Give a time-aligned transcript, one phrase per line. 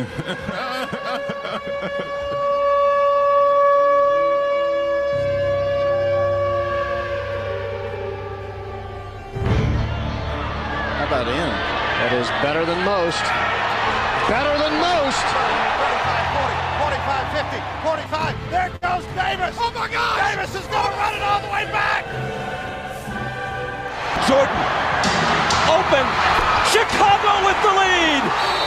[0.00, 0.64] How
[11.06, 11.50] about in?
[12.00, 13.20] That is better than most.
[14.28, 15.20] Better than most.
[16.80, 18.32] 45, 50, 45.
[18.50, 19.56] There goes Davis.
[19.60, 20.16] Oh my God!
[20.16, 22.08] Davis is going to run it all the way back.
[24.24, 24.56] Jordan.
[25.68, 26.06] Open.
[26.72, 28.59] Chicago with the lead.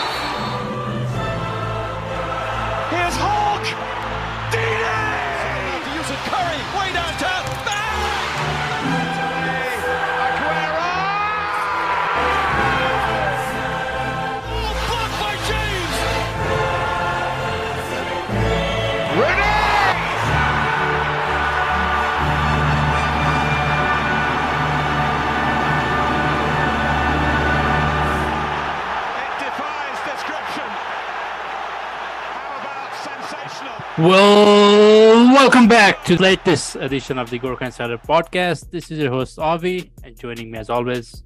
[33.95, 38.71] Well, welcome back to the latest edition of the Gurkha Insider podcast.
[38.71, 41.23] This is your host Avi, and joining me as always,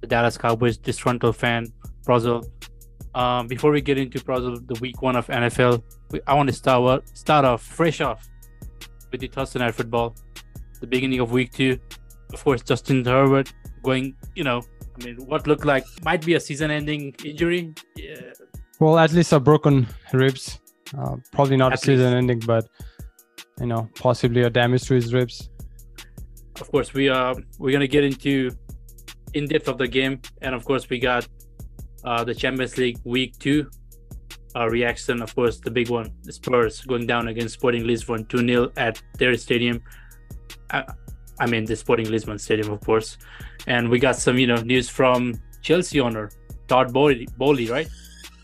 [0.00, 1.68] the Dallas Cowboys disgruntled fan,
[2.04, 2.44] Prozil.
[3.14, 6.52] Um, before we get into Prozil, the week one of NFL, we, I want to
[6.52, 8.28] start start off fresh off
[9.12, 10.16] with the Thursday night football,
[10.80, 11.78] the beginning of week two.
[12.32, 14.60] Of course, Justin Herbert going, you know,
[15.00, 17.72] I mean, what looked like might be a season-ending injury.
[17.94, 18.32] Yeah,
[18.80, 20.58] Well, at least a broken ribs.
[20.98, 22.68] Uh, probably not At a season ending, but
[23.60, 25.50] you know, possibly a damage to his ribs.
[26.60, 28.50] of course we are we're gonna get into
[29.34, 30.20] in depth of the game.
[30.42, 31.26] And of course we got
[32.04, 33.68] uh the champions league week two
[34.56, 35.22] uh reaction.
[35.22, 39.36] Of course the big one the spurs going down against sporting lisbon 2-0 at their
[39.36, 39.80] stadium.
[40.70, 40.84] I,
[41.40, 43.18] I mean the sporting lisbon stadium of course.
[43.66, 46.30] And we got some you know news from chelsea owner
[46.68, 47.88] todd Boehly, Boehly right?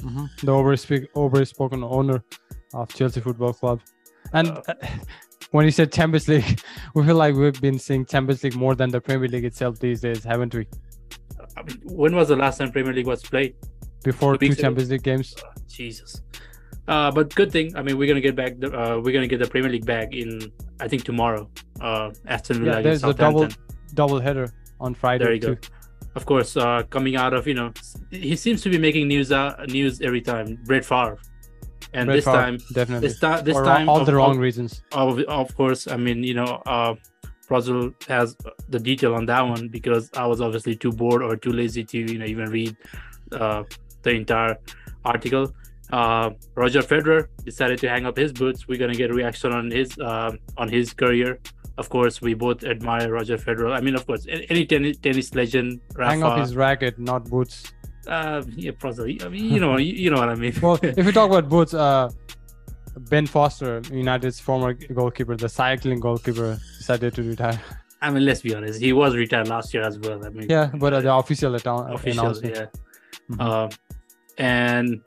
[0.03, 2.25] The overspeak, overspoken owner
[2.75, 3.81] of Chelsea Football Club.
[4.33, 4.75] And Uh,
[5.51, 6.61] when you said Champions League,
[6.95, 10.01] we feel like we've been seeing Champions League more than the Premier League itself these
[10.01, 10.67] days, haven't we?
[11.57, 13.55] I mean, when was the last time premier league was played
[14.05, 14.63] Before Two two ago.
[14.63, 15.35] Champions League games.
[15.69, 16.23] Jesus.
[16.89, 17.77] Uh, but good thing.
[17.77, 18.59] I mean, we're gonna get back.
[18.59, 20.53] The, uh, we're gonna get the Premier League back in.
[20.81, 21.49] I think tomorrow.
[21.81, 23.49] Uh, Aston Villa Yeah, there's a double
[23.95, 25.25] double header on Friday.
[25.25, 25.57] There you go.
[26.17, 27.73] Of course, uh, coming out of you know,
[28.11, 29.31] he seems to be making news.
[29.31, 30.59] Uh, news every time.
[30.65, 31.19] Brett Favre,
[31.93, 33.09] and Brett this time, definitely.
[33.09, 34.83] this time, this For time, all of, the wrong of, reasons.
[34.93, 35.89] of, of course.
[35.89, 36.95] I mean, you know, uh,
[37.49, 38.37] Brazil has
[38.69, 41.99] the detail on that one because I was obviously too bored or too lazy to
[41.99, 42.77] you know even read
[43.33, 43.65] uh,
[44.03, 44.57] the entire
[45.05, 45.53] article.
[45.93, 48.69] Uh, Roger Federer decided to hang up his boots.
[48.69, 51.41] We're gonna get a reaction on his uh, on his career.
[51.77, 53.73] Of course, we both admire Roger Federer.
[53.73, 56.11] I mean, of course, any tennis, tennis legend, Rafa.
[56.11, 57.73] Hang up his racket, not boots.
[58.11, 59.21] Uh, yeah, probably.
[59.23, 60.55] I mean, you know, you, you know what I mean.
[60.61, 62.11] Well, if we talk about boots, uh,
[63.11, 67.61] Ben Foster, United's former goalkeeper, the cycling goalkeeper, decided to retire.
[68.03, 68.81] I mean, let's be honest.
[68.81, 70.25] He was retired last year as well.
[70.25, 72.57] I mean, Yeah, but uh, the official account official, announcement.
[72.57, 72.67] yeah.
[73.31, 73.41] Mhm.
[73.41, 73.69] Uh,
[74.39, 75.01] and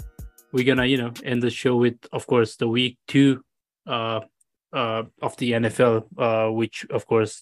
[0.51, 3.43] we're gonna, you know, end the show with, of course, the week two
[3.87, 4.21] uh,
[4.71, 7.41] uh, of the NFL, uh, which, of course,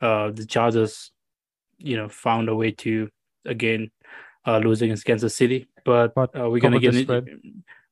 [0.00, 1.12] uh, the Chargers,
[1.78, 3.08] you know, found a way to
[3.46, 3.90] again
[4.46, 5.68] uh, lose against Kansas City.
[5.84, 7.08] But, But uh, we're gonna get it.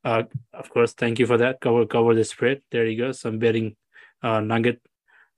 [0.02, 0.22] Uh,
[0.54, 1.60] of course, thank you for that.
[1.60, 2.62] Cover cover the spread.
[2.70, 3.12] There you go.
[3.12, 3.76] Some betting
[4.22, 4.80] uh, nugget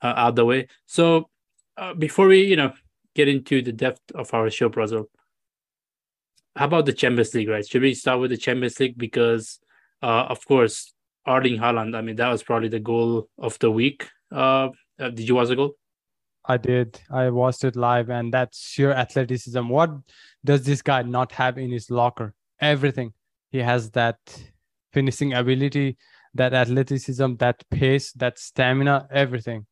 [0.00, 0.68] uh, out the way.
[0.86, 1.28] So
[1.76, 2.72] uh, before we, you know,
[3.14, 5.08] get into the depth of our show, Brazil,
[6.54, 7.66] how about the Champions League, right?
[7.66, 8.98] Should we start with the Champions League?
[8.98, 9.58] Because,
[10.02, 10.92] uh, of course,
[11.26, 14.08] Erling Haaland, I mean, that was probably the goal of the week.
[14.30, 14.68] Uh,
[14.98, 15.76] uh, did you watch the goal?
[16.44, 17.00] I did.
[17.10, 19.68] I watched it live, and that's sheer athleticism.
[19.68, 19.90] What
[20.44, 22.34] does this guy not have in his locker?
[22.60, 23.12] Everything.
[23.50, 24.18] He has that
[24.92, 25.98] finishing ability,
[26.34, 29.66] that athleticism, that pace, that stamina, everything.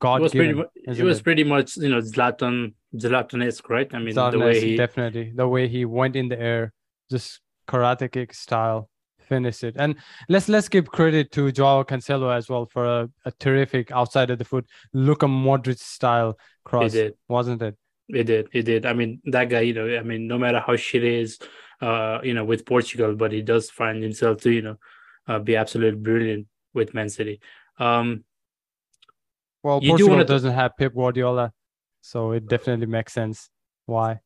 [0.00, 0.48] God it was pretty.
[0.48, 0.66] given.
[0.86, 3.88] Mu- it was pretty much, you know, Zlatan, Zlatan-esque, right?
[3.94, 6.72] I mean, the way he, definitely the way he went in the air,
[7.10, 8.88] just karate kick style,
[9.30, 9.76] finished it.
[9.78, 9.94] And
[10.28, 14.38] let's let's give credit to Joao Cancelo as well for a, a terrific outside of
[14.38, 17.14] the foot Luka Modric style cross, did.
[17.28, 17.74] wasn't it?
[18.08, 18.48] He did.
[18.52, 18.84] He did.
[18.84, 21.38] I mean, that guy, you know, I mean, no matter how shit is,
[21.80, 24.76] uh, you know, with Portugal, but he does find himself to, you know,
[25.28, 27.40] uh, be absolutely brilliant with Man City.
[27.78, 28.24] Um,
[29.62, 31.52] Well, You do Portugal wanna doesn't have Pep Guardiola,
[32.00, 33.48] so it definitely makes sense.
[33.86, 34.20] Why?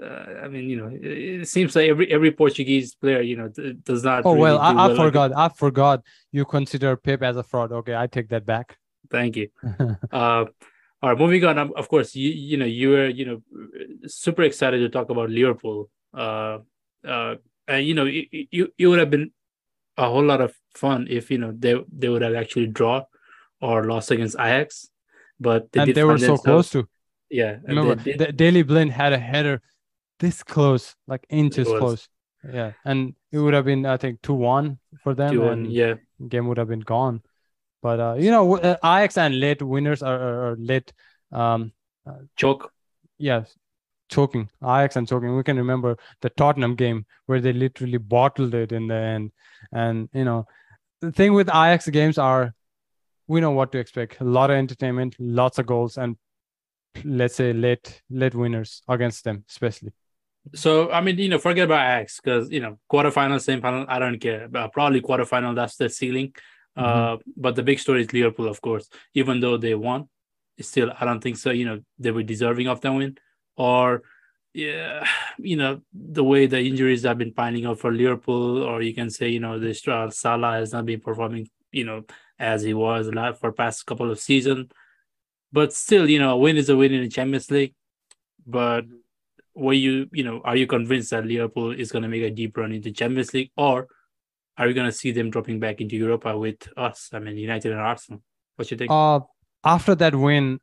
[0.00, 1.04] Uh, I mean, you know, it,
[1.42, 4.24] it seems like every every Portuguese player, you know, d- does not.
[4.24, 5.32] Oh really well, I, I like- forgot.
[5.36, 7.72] I forgot you consider Pep as a fraud.
[7.72, 8.76] Okay, I take that back.
[9.10, 9.48] Thank you.
[10.12, 10.44] Uh,
[11.00, 11.58] all right, moving on.
[11.58, 13.38] um, Of course, you you know you were you know
[14.06, 15.88] super excited to talk about Liverpool.
[16.12, 16.58] Uh,
[17.06, 17.36] uh,
[17.66, 19.30] and you know, it, it, it would have been
[19.96, 23.04] a whole lot of fun if you know they they would have actually draw
[23.60, 24.88] or lost against Ajax,
[25.40, 26.88] but and did they were so close to.
[27.30, 29.60] Yeah, and they Remember, Daley Blind had a header
[30.18, 32.08] this close, like inches close.
[32.52, 35.94] Yeah, and it would have been, I think, two one for them, 2-1, and yeah,
[36.28, 37.22] game would have been gone.
[37.82, 40.92] But uh, you know, uh, Ajax and late winners are, are, are late.
[41.32, 41.72] Um,
[42.36, 42.72] choke.
[43.18, 43.44] yeah,
[44.08, 45.36] choking Ajax and choking.
[45.36, 49.32] We can remember the Tottenham game where they literally bottled it in the end.
[49.72, 50.46] And you know,
[51.00, 52.54] the thing with Ajax games are
[53.26, 54.20] we know what to expect.
[54.20, 56.16] A lot of entertainment, lots of goals, and
[57.04, 59.92] let's say late late winners against them, especially.
[60.54, 64.18] So I mean, you know, forget about Ajax because you know, quarterfinal, semifinal, I don't
[64.18, 64.48] care.
[64.48, 66.34] But probably quarterfinal, that's the ceiling.
[66.76, 68.88] Uh, but the big story is Liverpool, of course.
[69.12, 70.08] Even though they won,
[70.60, 71.50] still, I don't think so.
[71.50, 73.18] You know, they were deserving of that win,
[73.56, 74.02] or
[74.54, 75.06] yeah,
[75.38, 79.10] you know, the way the injuries have been piling up for Liverpool, or you can
[79.10, 82.04] say, you know, the uh, Salah has not been performing, you know,
[82.38, 83.10] as he was
[83.40, 84.70] for past couple of seasons.
[85.52, 87.74] But still, you know, a win is a win in the Champions League.
[88.46, 88.84] But
[89.58, 92.56] were you, you know, are you convinced that Liverpool is going to make a deep
[92.56, 93.88] run into Champions League, or
[94.56, 97.10] are you going to see them dropping back into Europa with us?
[97.12, 98.22] I mean, United and Arsenal.
[98.56, 98.90] What you think?
[98.90, 99.20] Uh,
[99.64, 100.60] after that win,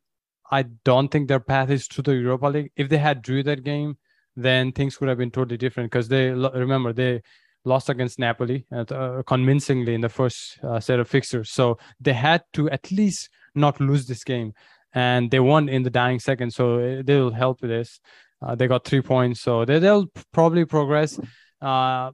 [0.50, 2.72] I don't think their path is to the Europa League.
[2.76, 3.96] If they had drew that game,
[4.36, 7.22] then things could have been totally different because they remember they
[7.64, 11.50] lost against Napoli uh, uh, convincingly in the first uh, set of fixtures.
[11.50, 14.52] So they had to at least not lose this game,
[14.94, 16.52] and they won in the dying second.
[16.52, 17.98] So uh, they will help with this.
[18.42, 21.18] Uh, they got three points, so they, they'll probably progress.
[21.60, 22.10] Uh,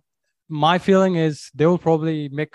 [0.49, 2.55] my feeling is they will probably make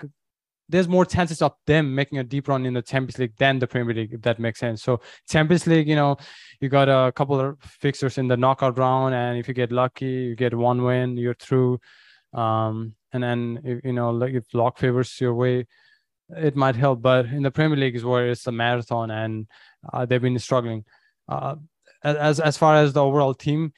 [0.68, 3.66] there's more chances of them making a deep run in the Champions League than the
[3.66, 4.82] Premier League, if that makes sense.
[4.82, 6.16] So Champions League, you know,
[6.60, 10.06] you got a couple of fixtures in the knockout round, and if you get lucky,
[10.06, 11.80] you get one win, you're through.
[12.34, 15.66] Um, and then you know, if luck favors your way,
[16.36, 17.00] it might help.
[17.00, 19.46] But in the Premier League is where it's a marathon, and
[19.90, 20.84] uh, they've been struggling.
[21.26, 21.56] Uh,
[22.02, 23.72] as as far as the overall team,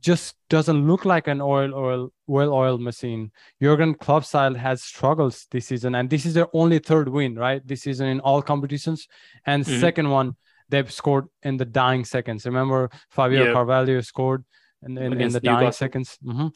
[0.00, 3.30] just doesn't look like an oil oil well-oiled machine.
[3.62, 7.64] Jurgen Klopp style has struggles this season, and this is their only third win, right?
[7.66, 9.06] This season in all competitions,
[9.46, 9.80] and Mhm.
[9.80, 10.36] second one
[10.68, 12.46] they've scored in the dying seconds.
[12.46, 13.52] Remember, Fabio Yeah.
[13.52, 14.44] Carvalho scored
[14.82, 15.72] in, in, in the dying Newcastle.
[15.84, 16.18] seconds.
[16.24, 16.48] hmm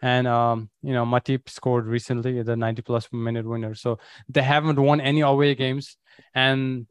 [0.00, 3.74] And um, you know, Matip scored recently the 90 plus minute winner.
[3.74, 3.98] So
[4.28, 5.96] they haven't won any away games,
[6.34, 6.86] and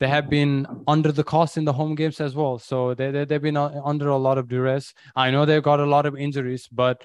[0.00, 2.58] they have been under the cost in the home games as well.
[2.58, 4.92] So they, they they've been uh, under a lot of duress.
[5.14, 7.02] I know they've got a lot of injuries, but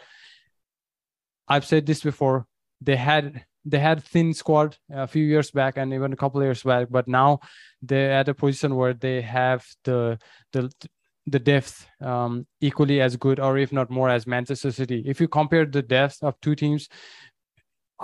[1.48, 2.48] I've said this before.
[2.82, 6.64] They had they had thin squad a few years back and even a couple years
[6.64, 7.40] back, but now
[7.82, 10.20] they're at a position where they have the
[10.52, 10.72] the
[11.26, 15.04] the depth um, equally as good, or if not more, as Manchester City.
[15.06, 16.90] If you compare the depth of two teams,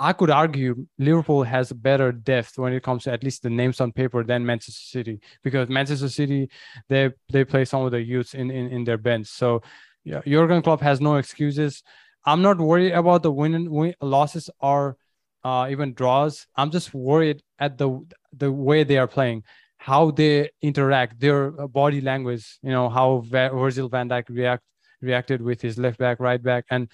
[0.00, 3.82] I could argue Liverpool has better depth when it comes to at least the names
[3.82, 6.48] on paper than Manchester City because Manchester City
[6.88, 9.26] they they play some of the youths in in, in their bench.
[9.26, 9.62] So
[10.02, 11.82] yeah, Jurgen Klopp has no excuses.
[12.24, 14.96] I'm not worried about the win, win losses or
[15.44, 16.46] uh, even draws.
[16.56, 18.00] I'm just worried at the
[18.32, 19.44] the way they are playing,
[19.76, 22.58] how they interact, their body language.
[22.62, 24.62] You know how Virgil Van Dijk react
[25.02, 26.88] reacted with his left back, right back, and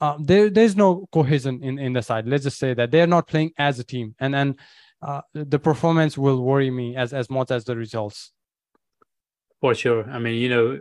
[0.00, 2.26] uh, there there's no cohesion in in the side.
[2.26, 4.58] Let's just say that they're not playing as a team, and and
[5.02, 8.32] uh, the performance will worry me as as much as the results.
[9.60, 10.08] For sure.
[10.10, 10.78] I mean, you know,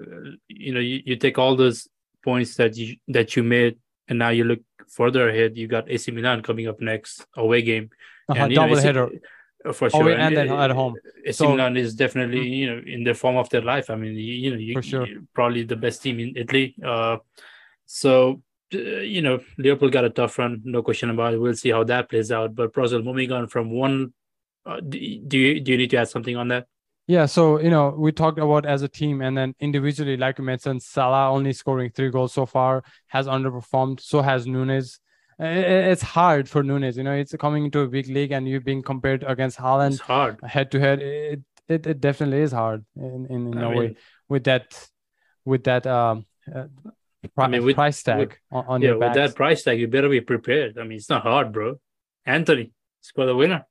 [0.48, 1.88] you know, you, you take all those
[2.24, 4.60] points that you that you made, and now you look
[4.90, 5.58] further ahead.
[5.58, 7.90] You got AC Milan coming up next away game,
[8.30, 9.10] Uh-huh, And, you know, double header.
[9.66, 10.02] uh, for sure.
[10.04, 10.96] Away and then uh, at home.
[11.26, 13.90] AC So- Milan is definitely you know in the form of their life.
[13.90, 15.06] I mean, you, you know, you, sure.
[15.34, 16.76] probably the best team in Italy.
[16.84, 17.18] Uh,
[17.86, 21.38] so you know, Liverpool got a tough run, no question about it.
[21.42, 22.56] We'll see how that plays out.
[22.56, 24.14] But Brazil moving on from one,
[24.66, 26.68] uh, do, you do you need to add something on that?
[27.08, 30.44] Yeah, so you know, we talked about as a team and then individually, like you
[30.46, 34.00] mentioned, Salah only scoring three goals so far has underperformed.
[34.00, 35.00] So has Nunez.
[35.40, 36.98] It's hard for Nunez.
[36.98, 40.00] You know, it's coming into a big league and you being compared against Haaland It's
[40.02, 40.38] hard.
[40.44, 41.02] head to head.
[41.02, 43.96] It, it it definitely is hard in in, in I a mean- way
[44.28, 44.90] with that
[45.46, 46.66] with that um uh,
[47.36, 49.88] pri- mean, with- price tag with- on, on yeah, your with that price tag, you
[49.88, 50.78] better be prepared.
[50.78, 51.80] I mean, it's not hard, bro.
[52.26, 52.72] Antony
[53.02, 53.66] score the winner.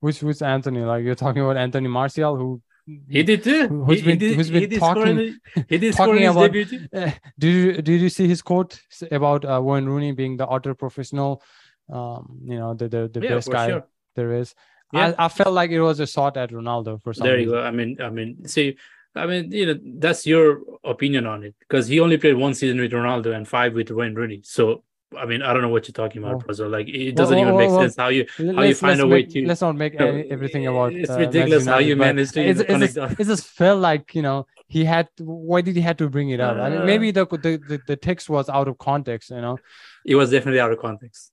[0.00, 0.80] Which which Anthony?
[0.80, 2.60] Like you're talking about Anthony Martial, who
[3.08, 3.66] He did too.
[3.68, 6.16] Who- who's he, been- he did, who's he been did talking- the- he did talking
[6.16, 6.88] in his about- debut.
[6.92, 8.78] Eh, did you did you see his quote
[9.10, 11.42] about uh, Wayne Rooney being the utter professional?
[11.90, 13.86] Um, you know the the, the Yeah, best guy sure.
[14.16, 14.54] there is.
[14.92, 15.14] Yeah.
[15.18, 17.58] I, I felt like it was a shot at Ronaldo for some There you reason.
[17.58, 17.62] go.
[17.64, 18.76] I mean, I mean, see,
[19.16, 22.80] I mean, you know, that's your opinion on it because he only played one season
[22.80, 24.40] with Ronaldo and five with Wayne Rooney.
[24.44, 24.82] So
[25.16, 26.68] I mean, I don't know what you're talking about, Well- Brazil.
[26.68, 29.20] Like it doesn't even well, make well, sense how you how you find a way
[29.22, 29.46] make, to.
[29.46, 32.40] let's not make No, any, everything about it's uh, ridiculous how you United, managed to
[32.42, 35.82] it's, even it's, just, it just felt like you know he had why did he
[35.82, 36.84] had to bring it up i mean Uh.
[36.84, 39.56] maybe the, the the the text was out of context you know
[40.04, 41.30] It was definitely out of context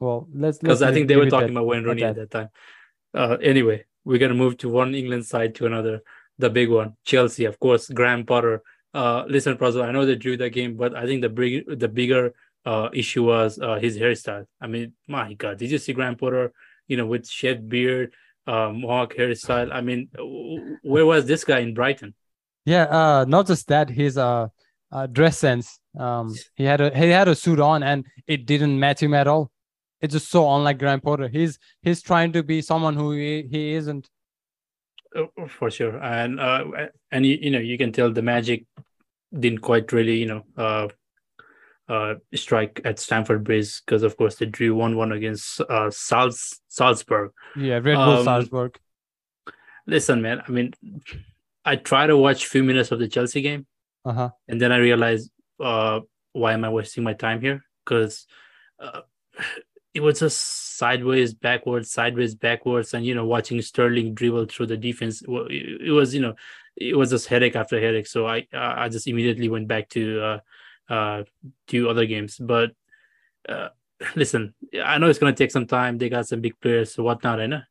[0.00, 2.30] well let's because I think they were talking that- about Wayne at Rooney at that.
[2.30, 2.48] that time.
[3.14, 6.02] Uh, anyway, we're gonna move to one England side to another,
[6.38, 7.88] the big one, Chelsea, of course.
[7.88, 8.62] Graham Potter.
[8.92, 11.88] Uh, listen, Brazil, I know they drew the game, but I think the big the
[11.88, 14.46] bigger uh issue was uh his hairstyle.
[14.60, 16.52] I mean, my God, did you see Graham Potter?
[16.86, 18.12] You know, with shed beard,
[18.46, 19.72] uh, mohawk hairstyle.
[19.72, 20.08] I mean,
[20.82, 22.14] where was this guy in Brighton?
[22.64, 24.48] yeah uh not just that his uh,
[24.92, 28.78] uh dress sense um he had a he had a suit on and it didn't
[28.78, 29.50] match him at all
[30.00, 33.74] it's just so unlike graham potter he's he's trying to be someone who he, he
[33.74, 34.08] isn't
[35.48, 35.96] for sure.
[36.02, 36.64] And uh
[37.10, 38.64] and you, you know you can tell the magic
[39.38, 40.88] didn't quite really you know uh
[41.88, 47.30] uh strike at Stamford Bridge because of course they drew 1-1 against uh Salz, Salzburg.
[47.56, 48.78] Yeah red bull Um, salzburg.
[49.86, 50.72] listen man i mean
[51.64, 53.66] i try to watch few minutes of the chelsea game.
[54.04, 54.30] Uh-huh.
[54.48, 55.30] And then i realized
[55.60, 56.00] uh
[56.32, 57.64] why am i wasting my time here?
[57.84, 58.26] Because
[58.80, 59.02] uh,
[59.94, 64.76] it was just sideways backwards sideways backwards and you know watching sterling dribble through the
[64.76, 66.34] defense it, was you know
[66.76, 68.06] it was just headache after headache.
[68.06, 70.38] So i i just immediately went back to uh
[70.92, 71.22] uh
[71.68, 72.36] to other games.
[72.38, 72.72] But
[73.48, 73.68] uh
[74.16, 75.98] listen i know it's going to take some time.
[75.98, 77.62] They got some big players so whatnot i know.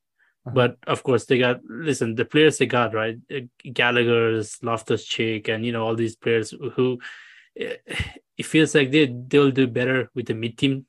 [0.46, 0.56] Uh-huh.
[0.56, 3.18] but of course they got listen the players they got right?
[3.34, 7.00] Uh, gallagher's loftus cheek and you know all these players who
[7.56, 10.86] it feels like they they'll do better with the mid team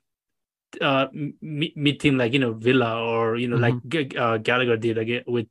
[0.81, 1.07] uh
[1.41, 3.75] mid, mid team like you know villa or you know like
[4.17, 5.47] uh, gallagher did again with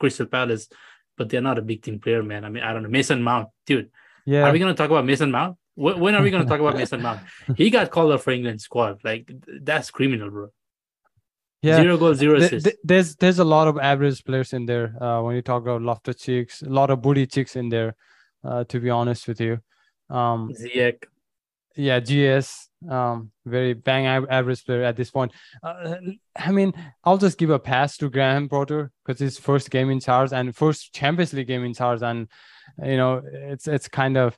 [0.00, 0.68] crystal palace
[1.16, 2.44] but they're not a big team player man.
[2.44, 2.88] I mean i don't know.
[2.88, 3.90] Mason mount dude.
[4.24, 4.44] Yeah.
[4.44, 5.56] Are we going to talk about mason mount?
[5.74, 7.20] Wh- when are we going to talk about mason mount?
[7.56, 9.00] He got called up for england squad.
[9.04, 9.30] Like
[9.62, 10.48] that's criminal bro.
[11.62, 11.76] Yeah.
[11.82, 12.64] Zero goals zero assists.
[12.64, 15.82] th- there's there's a lot of average players in there uh, when you talk about
[15.82, 17.96] Loftus Cheeks, a lot of booty chicks in there.
[18.44, 19.58] Uh, to be honest with you,
[20.08, 21.02] um, Ziyech.
[21.78, 25.32] Yeah, GS, um, very bang average player at this point.
[25.62, 25.94] Uh,
[26.36, 26.72] I mean,
[27.04, 30.54] I'll just give a pass to Graham Potter because his first game in charge and
[30.54, 32.26] first Champions League game in charge, and
[32.82, 34.36] you know, it's it's kind of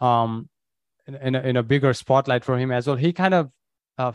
[0.00, 0.48] um
[1.06, 2.96] in, in, a, in a bigger spotlight for him as well.
[2.96, 3.50] He kind of
[3.98, 4.12] uh,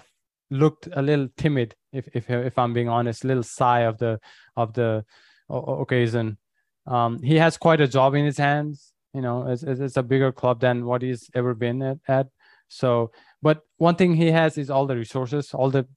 [0.49, 4.19] looked a little timid, if if if I'm being honest, a little sigh of the
[4.55, 5.05] of the
[5.49, 6.39] occasion.
[6.87, 8.93] Um, he has quite a job in his hands.
[9.13, 12.27] You know, it's it's a bigger club than what he's ever been at, at.
[12.73, 13.11] So,
[13.41, 15.87] but one thing he has is all the resources, all the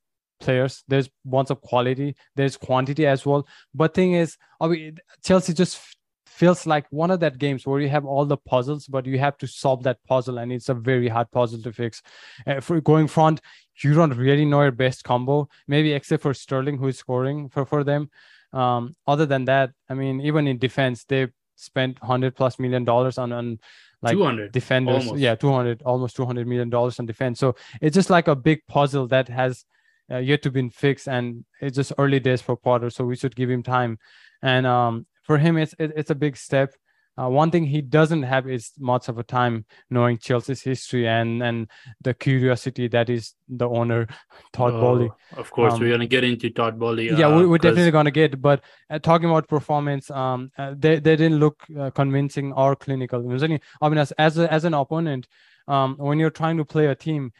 [0.40, 0.84] players.
[0.88, 2.14] There's ones of quality.
[2.34, 3.46] There's quantity as well.
[3.74, 5.80] But thing is, I mean, Chelsea just
[6.26, 9.38] feels like one of that games where you have all the puzzles, but you have
[9.38, 12.02] to solve that puzzle, and it's a very hard puzzle to fix.
[12.46, 13.40] Uh, for going front,
[13.82, 17.64] you don't really know your best combo, maybe except for Sterling, who is scoring for
[17.64, 18.10] for them.
[18.52, 23.16] Um, other than that, I mean, even in defense, they spent hundred plus million dollars
[23.16, 23.58] on on
[24.02, 25.04] like 200 defenders.
[25.06, 25.20] almost.
[25.20, 27.38] Yeah, two hundred, almost two hundred million dollars on defense.
[27.38, 29.64] So it's just like a big puzzle that has
[30.10, 32.90] uh, yet to be fixed, and it's just early days for Potter.
[32.90, 33.98] So we should give him time.
[34.42, 36.74] And um, for him, it's it, it's a big step.
[37.18, 41.42] Uh, one thing he doesn't have is much of a time knowing Chelsea's history and
[41.42, 41.68] and
[42.02, 44.06] the curiosity that is the owner
[44.52, 45.10] Todd Oh, Boehly.
[45.36, 47.06] Of course, Um, we're gonna get into Todd Boehly.
[47.08, 48.40] yeah, uh, we, we're 'cause- definitely gonna get.
[48.42, 53.24] But uh, talking about performance, um, uh, they they didn't look uh, convincing or clinical.
[53.24, 55.26] Usually, I mean, as as, a, as an opponent,
[55.68, 57.32] um, when you're trying to play a team,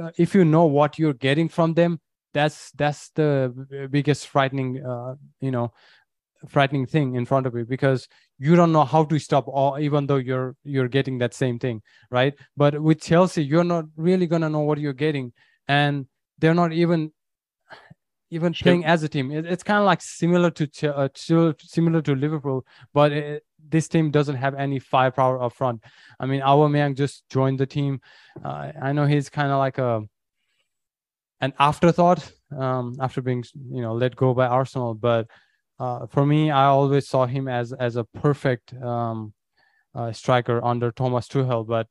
[0.00, 1.98] uh, if you know what you're getting from them,
[2.32, 5.72] that's that's the biggest frightening, uh, you know,
[6.48, 8.08] frightening thing in front of you because
[8.38, 11.80] you don't know how to stop all even though you're you're getting that same thing
[12.10, 12.34] right?
[12.56, 15.32] But with chelsea you're not really gonna know what you're getting
[15.68, 16.06] and
[16.38, 17.12] they're not even
[18.30, 18.64] even Sure.
[18.64, 19.30] playing as a team.
[19.30, 24.10] It- it's kind of like similar to uh, similar to liverpool but it, this team
[24.10, 25.82] doesn't have any firepower up front.
[26.20, 28.00] I mean Aubameyang just joined the team.
[28.44, 30.02] Uh, i know he's kind of like a
[31.40, 35.28] an afterthought um, after being you know let go by arsenal but
[35.78, 39.34] uh, for me, I always saw him as as a perfect um,
[39.94, 41.88] uh, striker under Thomas Tuchel, but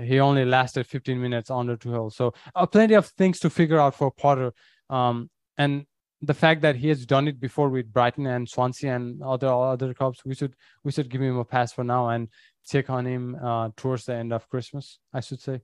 [0.00, 2.12] he only lasted 15 minutes under Tuchel.
[2.12, 4.52] So uh, plenty of things to figure out for Potter,
[4.90, 5.86] um, and
[6.22, 9.92] the fact that he has done it before with Brighton and Swansea and other other
[9.94, 12.28] clubs, we should we should give him a pass for now and
[12.66, 15.60] check on him uh, towards the end of Christmas, I should say.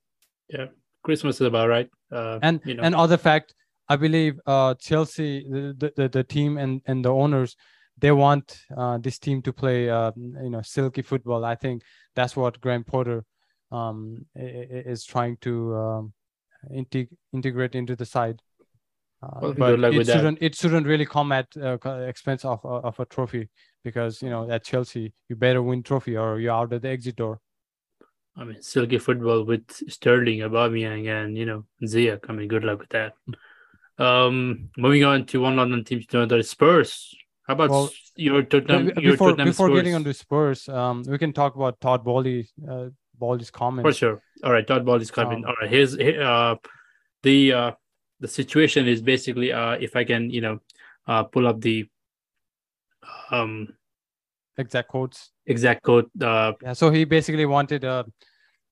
[0.49, 0.67] Yeah,
[1.03, 1.89] Christmas is about right.
[2.11, 3.55] Uh, And you know, and other fact,
[3.89, 7.57] I believe uh, Chelsea, the, the the team and and the owners,
[7.99, 11.45] they want uh, this team to play uh, you know silky football.
[11.45, 11.83] I think
[12.15, 13.25] that's what Graham Potter
[13.71, 16.13] um, is trying to um,
[16.73, 18.41] integ- integrate into the side.
[19.23, 20.17] Uh, Well, but good luck it with that.
[20.17, 23.49] shouldn't it shouldn't really come at uh, expense of uh, of a trophy
[23.85, 27.17] because you know at Chelsea you better win trophy or you're out at the exit
[27.17, 27.41] door.
[28.37, 32.25] I mean, silky football with Sterling, Aubameyang, and you know Ziyech.
[32.29, 33.13] I mean, good luck with that.
[33.99, 37.15] Um, moving on to one London team to another Spurs.
[37.47, 38.87] How about Well, your Tottenham?
[38.99, 39.79] Your before Tottenham before Spurs?
[39.79, 42.87] getting onto Spurs, um, we can talk about Todd Boehly, uh,
[43.19, 43.87] Boehly's comments.
[43.89, 44.23] For sure.
[44.45, 45.45] All right, Todd Ball comment.
[45.45, 46.57] Um, All right, here's he- uh
[47.23, 47.73] the uh
[48.21, 50.61] the situation is basically uh if I can you know
[51.07, 51.87] uh pull up the
[53.31, 53.69] um
[54.59, 55.31] Exact quotes.
[55.47, 58.05] exact quote uh Yeah, so he basically wanted a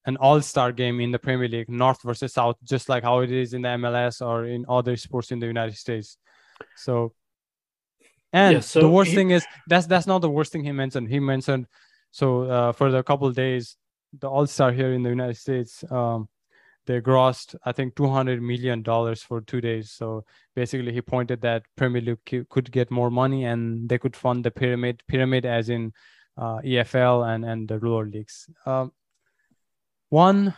[0.07, 3.53] an all-star game in the Premier League, North versus South, just like how it is
[3.55, 6.17] in the MLS or in other sports in the United States.
[6.77, 7.13] So,
[8.33, 10.73] and Yeah, so the worst he- thing is that's that's not the worst thing he
[10.73, 11.09] mentioned.
[11.09, 11.67] He mentioned
[12.13, 13.77] so uh, for the couple days,
[14.19, 16.29] the all-star here in the United States, um,
[16.87, 19.91] they grossed I think two hundred million dollars for two days.
[19.93, 20.25] So
[20.57, 24.51] basically, he pointed that Premier League could get more money and they could fund the
[24.51, 25.93] pyramid, pyramid as in
[26.39, 28.49] uh, EFL and and the lower leagues.
[28.67, 28.93] Um,
[30.11, 30.55] one,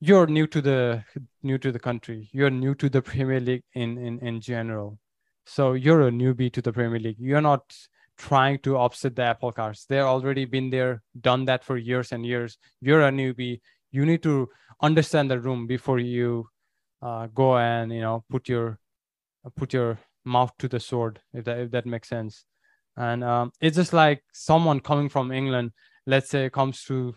[0.00, 1.04] you're new to the
[1.42, 2.28] new to the country.
[2.32, 4.98] You're new to the Premier League in in in general,
[5.44, 7.18] so you're a newbie to the Premier League.
[7.18, 7.76] You're not
[8.16, 9.84] trying to upset the apple carts.
[9.84, 12.56] They're already been there, done that for years and years.
[12.80, 13.60] You're a newbie.
[13.90, 14.48] You need to
[14.80, 16.48] understand the room before you
[17.02, 18.78] uh, go and you know put your
[19.56, 22.44] put your mouth to the sword if that if that makes sense
[22.96, 25.70] and um, it's just like someone coming from england
[26.06, 27.14] let's say comes to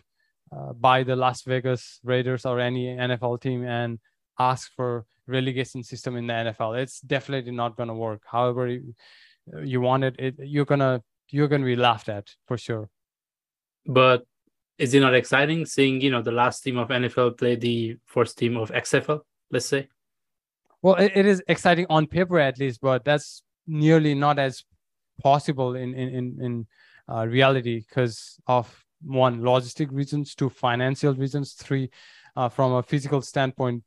[0.52, 3.98] uh, buy the las vegas raiders or any nfl team and
[4.38, 8.22] ask for relegation system in the nfl it's definitely not going to work.
[8.26, 8.94] However you,
[9.64, 12.88] you want it, it you're gonna you're gonna be laughed at for sure.
[13.86, 14.24] But
[14.78, 18.38] is it not exciting seeing you know the last team of NFL play the first
[18.38, 19.88] team of XFL, let's say?
[20.82, 24.64] Well, it, it is exciting on paper at least, but that's nearly not as
[25.22, 26.66] possible in in in, in
[27.08, 31.90] uh, reality because of one logistic reasons, two financial reasons, three
[32.36, 33.82] uh, from a physical standpoint,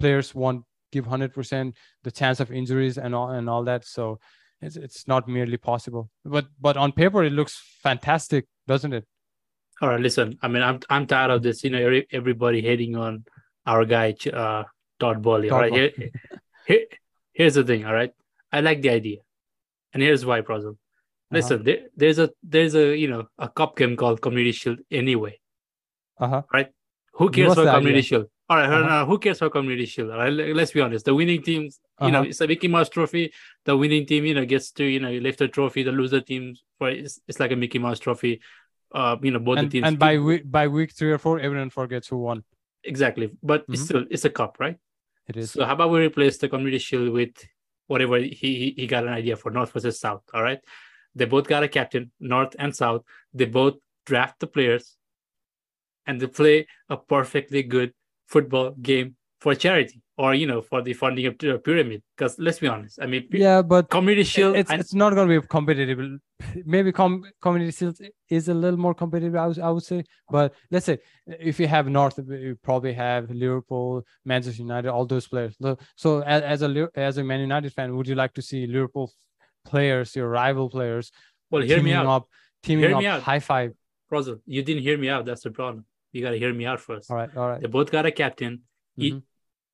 [0.00, 3.84] players won't give hundred percent the chance of injuries and all and all that.
[3.84, 4.18] So
[4.60, 6.10] it's it's not merely possible.
[6.24, 9.04] But but on paper it looks fantastic, doesn't it?
[9.80, 10.38] All right, listen.
[10.42, 11.64] I mean, I'm I'm tired of this.
[11.64, 13.24] You know, every, everybody hating on
[13.66, 14.64] our guy uh,
[15.00, 15.50] Todd Boehly.
[15.50, 15.90] all right here,
[16.66, 16.84] here,
[17.32, 17.84] here's the thing.
[17.84, 18.12] All right,
[18.52, 19.18] I like the idea,
[19.92, 20.76] and here's why, Prozil.
[21.32, 25.38] Listen, there, there's a there's a you know a cup game called Community Shield anyway.
[26.18, 26.42] Uh huh.
[27.14, 28.02] Who cares for Community idea.
[28.02, 28.26] Shield?
[28.48, 29.06] All right, Uh-huh.
[29.06, 30.10] who cares for Community Shield?
[30.10, 31.04] All right, let- let's be honest.
[31.06, 32.28] The winning teams, you know, Uh-huh.
[32.28, 33.32] it's a Mickey Mouse trophy.
[33.64, 35.82] The winning team, you know, gets to you know lift a trophy.
[35.82, 38.40] The loser teams, for it's, it's like a Mickey Mouse trophy.
[38.94, 39.86] Uh, you know, both And, the teams.
[39.88, 42.44] and by week by week three or four, everyone forgets who won.
[42.84, 43.84] exactly, but it's Mhm.
[43.84, 44.76] still it's a cup, right?
[45.28, 45.52] It is.
[45.52, 47.34] So how about we replace the Community Shield with
[47.86, 50.24] whatever he, he he got an idea for North versus South?
[50.34, 50.60] All right,
[51.14, 53.02] they both got a captain, North and South.
[53.34, 53.74] They both
[54.06, 54.96] draft the players,
[56.06, 57.92] and they play a perfectly good
[58.26, 62.02] football game for charity or you know for the funding of the pyramid.
[62.16, 64.56] Because let's be honest, I mean, yeah, but Community Shield.
[64.56, 65.98] it's and- it's not going to be competitive.
[66.64, 67.96] Maybe com- community shield
[68.28, 69.36] is a little more competitive.
[69.36, 73.30] I would, I would say, but let's say if you have North, you probably have
[73.30, 75.54] Liverpool, Manchester United, all those players.
[75.60, 78.66] So- So as, as a as a Man United fan, would you like to see
[78.66, 79.12] Liverpool
[79.64, 81.10] players, your rival players,
[81.50, 82.28] well, hear me out, up,
[82.62, 83.22] teaming Hear up, me out.
[83.22, 83.72] high five?
[84.10, 84.40] Prozil.
[84.46, 85.24] You didn't hear me out.
[85.24, 85.84] That's the problem.
[86.12, 87.10] You got to hear me out first.
[87.10, 87.60] All right, all right.
[87.60, 88.62] They both got a captain.
[88.96, 89.22] Each- Mhm.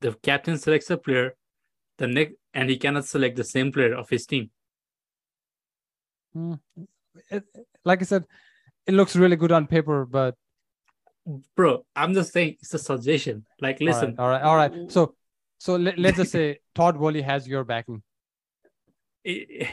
[0.01, 1.35] the captain selects a player,
[1.99, 4.51] the next, and he cannot select the same player of his team.
[7.31, 7.45] It-
[7.85, 8.25] like I said,
[8.87, 10.35] it looks really good on paper, but
[11.57, 13.45] Bro, I'm just saying it's a suggestion.
[13.61, 14.71] Like, listen, all right, all right.
[14.73, 14.91] all right.
[14.91, 15.15] So,
[15.59, 18.03] so let, let's just say Todd Boehly has your backing.
[19.31, 19.69] It,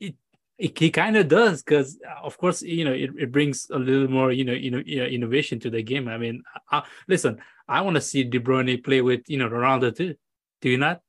[0.00, 0.14] it,
[0.58, 4.08] it he kind of does because, of course, you know, it, it brings a little
[4.08, 6.08] more, you know, you know, innovation to the game.
[6.08, 9.94] I mean, I, listen, I want to see De Bruyne play with, you know, Ronaldo
[9.96, 10.14] too.
[10.60, 11.00] Do you not?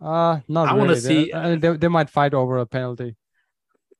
[0.00, 3.16] Uh not I wanna see- uh, they, they might fight over a penalty.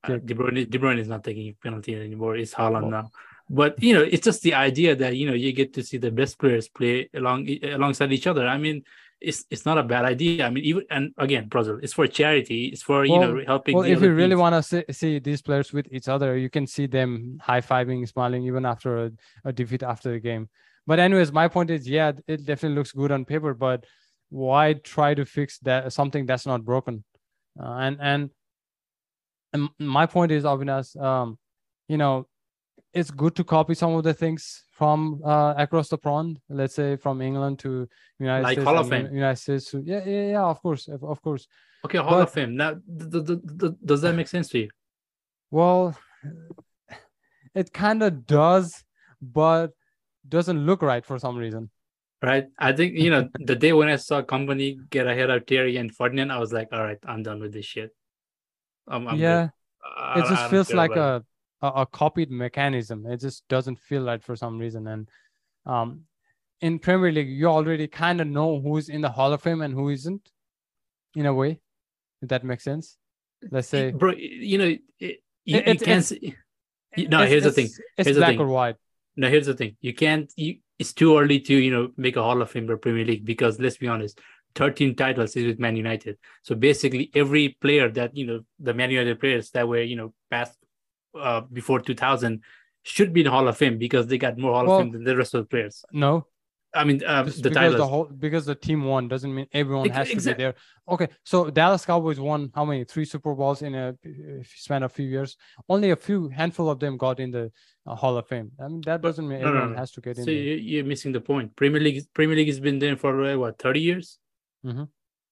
[0.03, 0.17] Uh.
[0.17, 2.35] De Bruyne, De Bruyne is not taking penalty anymore.
[2.35, 3.11] It's Haaland Well- now.
[3.49, 6.09] But you know, it's just the idea that you know you get to see the
[6.11, 8.47] best players play along alongside each other.
[8.47, 8.83] I mean,
[9.21, 10.45] it's it's not a bad idea.
[10.45, 12.67] I mean, even and again, Brazil, it's for charity.
[12.67, 13.75] It's for you know helping.
[13.75, 16.67] Well, if you really want to see, see these players with each other, you can
[16.67, 19.11] see them high fiving, smiling even after a,
[19.45, 20.49] a defeat after the game.
[20.87, 23.85] But anyways, my point is, yeah, it definitely looks good on paper, but
[24.29, 27.03] why try to fix that something that's not broken?
[27.59, 28.29] Uh, and and
[29.53, 31.39] and my point is, Avinash, um,
[31.87, 32.27] you know,
[32.93, 36.39] it's good to copy some of the things from uh, across the pond.
[36.49, 37.87] Let's say from England to
[38.19, 38.65] United Like States.
[38.67, 39.07] Hall of Fame.
[39.13, 40.43] United States to yeah, yeah, yeah.
[40.43, 41.47] Of course, of course.
[41.85, 42.55] Okay, Hall But- of Fame.
[42.55, 44.69] Now, th- th- th- th- does that make sense to you?
[45.51, 45.95] Well,
[47.53, 48.83] it kind of does,
[49.21, 49.71] but
[50.27, 51.69] doesn't look right for some reason.
[52.21, 52.47] Right.
[52.59, 55.93] I think you know the day when I saw Kompany get ahead of Terry and
[55.95, 57.91] Ferdinand, I was like, all right, I'm done with this shit.
[58.87, 59.49] I'm, I'm yeah,
[59.97, 61.17] I- it I just feels like a.
[61.17, 61.23] it.
[61.61, 63.05] A, a copied mechanism.
[63.05, 64.87] It just doesn't feel right for some reason.
[64.87, 65.09] And
[65.65, 66.01] um,
[66.61, 69.73] in Premier League, you already kind of know who's in the Hall of Fame and
[69.73, 70.29] who isn't,
[71.15, 71.59] in a way.
[72.21, 72.97] If that makes sense.
[73.51, 74.11] Let's say bro.
[74.13, 75.15] You know, it, you,
[75.45, 76.03] you It- it- can't.
[76.05, 76.35] see-
[76.97, 77.65] no, it's- here's the thing.
[77.65, 78.39] it's- It's the black thing.
[78.41, 78.75] or white.
[79.17, 79.77] No, here's the thing.
[79.81, 80.31] You can't.
[80.35, 83.25] You, it's too early to you know make a Hall of Fame for Premier League
[83.25, 84.19] because let's be honest,
[84.55, 86.17] 13 titles is with Man United.
[86.43, 90.13] So basically, every player that you know the Man United players that were you know
[90.31, 90.57] past
[91.19, 92.41] uh, before 2000
[92.83, 94.91] should be in the Hall of Fame because they got more Hall Well- of Fame
[94.93, 95.83] than the rest of the players.
[95.91, 96.27] No,
[96.73, 100.09] I mean, uh, the because the whole because the team won doesn't mean everyone has
[100.09, 100.55] to be there.
[100.89, 102.83] Okay, so Dallas Cowboys won how many?
[102.83, 103.95] Three Super Bowls in a
[104.43, 105.37] span of few years.
[105.69, 107.49] Only a few handful of them got in the
[107.87, 108.51] uh, Hall of Fame.
[108.59, 109.77] I mean that doesn't mean no, no, everyone no.
[109.77, 110.35] has to get in So there.
[110.35, 111.55] you're missing the point.
[111.55, 114.19] Premier League, Premier League has been there for uh, what 30 years,
[114.65, 114.89] Mhm.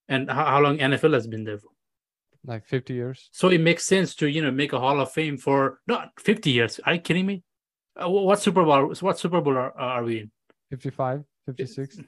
[0.08, 1.72] and how, how long NFL has been there for?
[2.46, 3.30] Like 50 years.
[3.32, 6.52] So it makes sense to you know make a Hall of Fame for not 50
[6.52, 6.80] years.
[6.86, 7.44] Are you kidding me?
[7.96, 8.94] Uh, what Super Bowl?
[9.00, 10.32] What Super Bowl are, are we in?
[10.72, 12.00] 55, 56.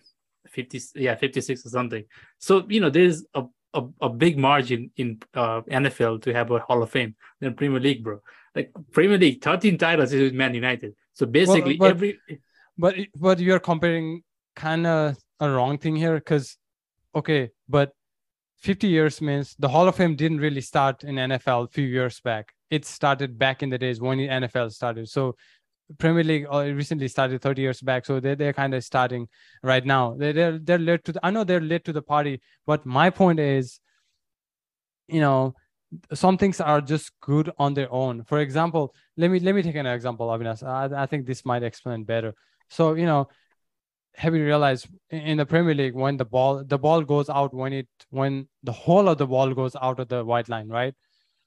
[0.47, 2.03] 50, yeah, 56 or something.
[2.39, 3.43] So you know there's a
[3.75, 7.79] a, a big margin in uh, NFL to have a Hall of Fame than Premier
[7.79, 8.21] League, bro.
[8.55, 10.95] Like Premier League, 13 titles is with Man United.
[11.13, 12.19] So basically, but- every
[12.77, 14.23] But but you're comparing
[14.55, 16.57] kind of a wrong thing here because
[17.13, 17.91] okay, but
[18.65, 22.19] 50 years means the Hall of Fame didn't really start in NFL a few years
[22.19, 22.51] back.
[22.71, 25.07] It started back in the days when the NFL started.
[25.07, 25.35] So
[25.99, 29.27] Premier League uh, recently started 30 years back, so they're they're kind of starting
[29.61, 30.15] right now.
[30.17, 33.11] They're they're, they're late to the, I know they're late to the party, but my
[33.11, 33.79] point is,
[35.07, 35.53] you know,
[36.11, 38.23] some things are just good on their own.
[38.23, 40.63] For example, let me let me take an example, Avinash.
[40.63, 42.33] I, I think this might explain better.
[42.71, 43.27] So you know,
[44.17, 47.73] have you realized in- the Premier League when the ball the ball goes out when
[47.73, 50.93] it when the whole of the ball goes out of the white line, right?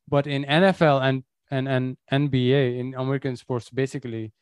[0.08, 4.32] But in NFL and and and NBA in American sports, basically,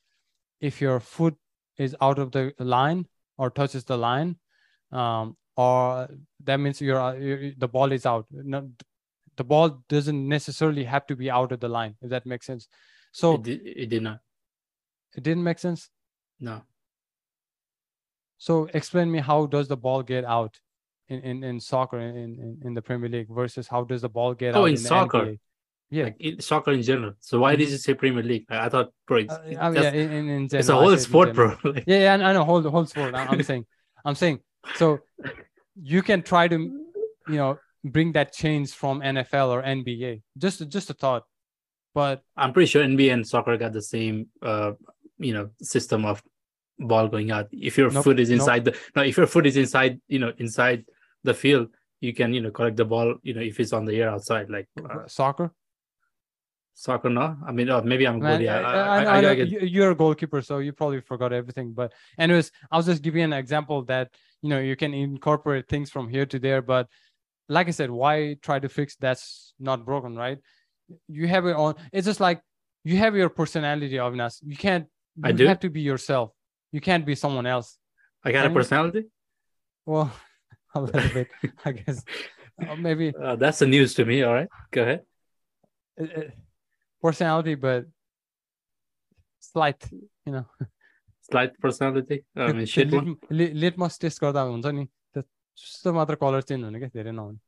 [0.61, 1.37] if your foot
[1.79, 3.07] is out of the line
[3.39, 4.37] or touches the line,
[4.93, 6.09] um, or
[6.45, 8.27] that means you're, uh, you the ball is out.
[8.31, 8.71] No,
[9.37, 11.97] the ball doesn't necessarily have to be out of the line.
[12.01, 12.69] If that makes sense.
[13.13, 14.21] So it, did, it did not.
[15.17, 15.89] it didn't make sense.
[16.41, 16.63] No.
[18.39, 20.59] So explain me how does the ball get out
[21.09, 24.35] in, in, in soccer in, in, in the Premier League versus how does the ball
[24.35, 25.35] get Oh, out in the soccer.
[25.89, 26.05] Yeah.
[26.05, 27.13] like in soccer in general.
[27.21, 28.45] So why did you say Premier League?
[28.51, 30.97] I, I thought, bro, it's, Uh, it's yeah, just- in, in, in it's a whole
[30.99, 31.57] sport, bro.
[31.87, 33.15] Yeah, yeah, I know, whole whole sport.
[33.15, 33.65] I'm saying,
[34.05, 34.41] I'm saying.
[34.75, 34.99] So
[35.81, 36.57] you can try to,
[37.29, 40.23] you know, bring that change from NFL or NBA.
[40.37, 41.23] Just just a thought,
[41.95, 44.73] but I'm pretty sure NBA and soccer got the same, uh,
[45.19, 46.21] you know, system of
[46.79, 47.49] ball going out.
[47.53, 48.41] If your Nope, foot is nope.
[48.41, 50.85] inside the no, if your foot is inside, you know, inside
[51.25, 51.69] the field,
[52.01, 53.15] you can, you know, collect the ball.
[53.23, 55.53] You know, if it's on the air outside, like uh, soccer.
[56.75, 57.09] soccer.
[57.11, 58.45] No, I mean, oh, maybe I'm Man, good.
[58.45, 61.33] Yeah, I, I, I, I, I get- you- you're a goalkeeper, so you probably forgot
[61.33, 61.73] everything.
[61.73, 64.11] But anyways, I was just giving an example that
[64.43, 66.63] you know you can incorporate things from here to there.
[66.63, 66.89] But
[67.49, 70.39] like I said, why try to fix that's not broken, right?
[71.09, 71.75] You have your own.
[71.93, 72.41] It's just like
[72.85, 74.39] you have your personality, Avinash.
[74.45, 74.87] You can't.
[75.17, 75.47] You I do?
[75.47, 76.33] have to be yourself.
[76.72, 77.78] You can't be someone else.
[78.24, 78.58] I got a Can you?
[78.60, 79.04] personality.
[79.86, 80.12] Well,
[80.76, 81.28] a little bit,
[81.66, 82.04] I guess.
[82.68, 84.22] Uh, maybe Uh, that's the news to me.
[84.24, 85.02] All right, go ahead.
[86.00, 86.30] uh, uh,
[87.02, 87.86] personality, but
[89.40, 89.82] slight.
[90.26, 90.46] You know.
[91.32, 92.24] Slight personality.
[92.36, 93.06] I mean, त्यो shit one.
[93.08, 97.40] Lit- लि- litmus test गर्दा हुन्छ नि त्यस्तो मात्र colour change हुने क्या धेरै नहुने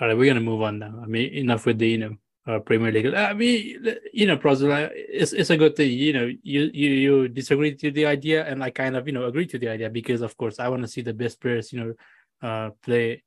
[0.00, 0.90] All right, we're gonna move on now.
[1.04, 2.10] I mean, enough with the you know
[2.47, 3.13] uh, Premier League.
[3.13, 5.91] I mean, you know, Prozula, it's it's a good thing.
[5.91, 9.25] You know, you you you disagree to the idea, and I kind of you know
[9.25, 11.79] agree to the idea because of course I want to see the best players you
[11.79, 11.93] know
[12.47, 13.23] uh, play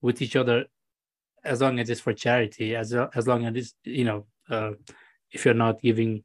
[0.00, 0.66] with each other
[1.44, 4.72] as long as it's for charity, as as long as it's you know uh,
[5.30, 6.22] if you're not giving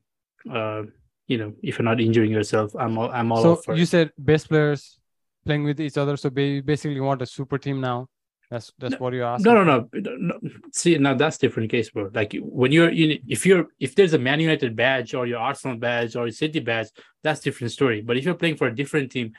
[0.51, 0.83] uh,
[1.27, 3.87] you know if you're not injuring yourself, I'm all I'm all so you it.
[3.87, 4.99] said best players
[5.45, 8.05] playing with each other so basically you want a super team now
[8.49, 10.39] that's that's what you're asking No, no, no, no.
[10.71, 12.09] See, now that's different case, bro.
[12.13, 15.77] Like when you're in, if you're, if there's a Man United badge or your Arsenal
[15.77, 16.87] badge or a City badge,
[17.23, 18.01] that's different story.
[18.01, 19.33] But if you're playing for a different team,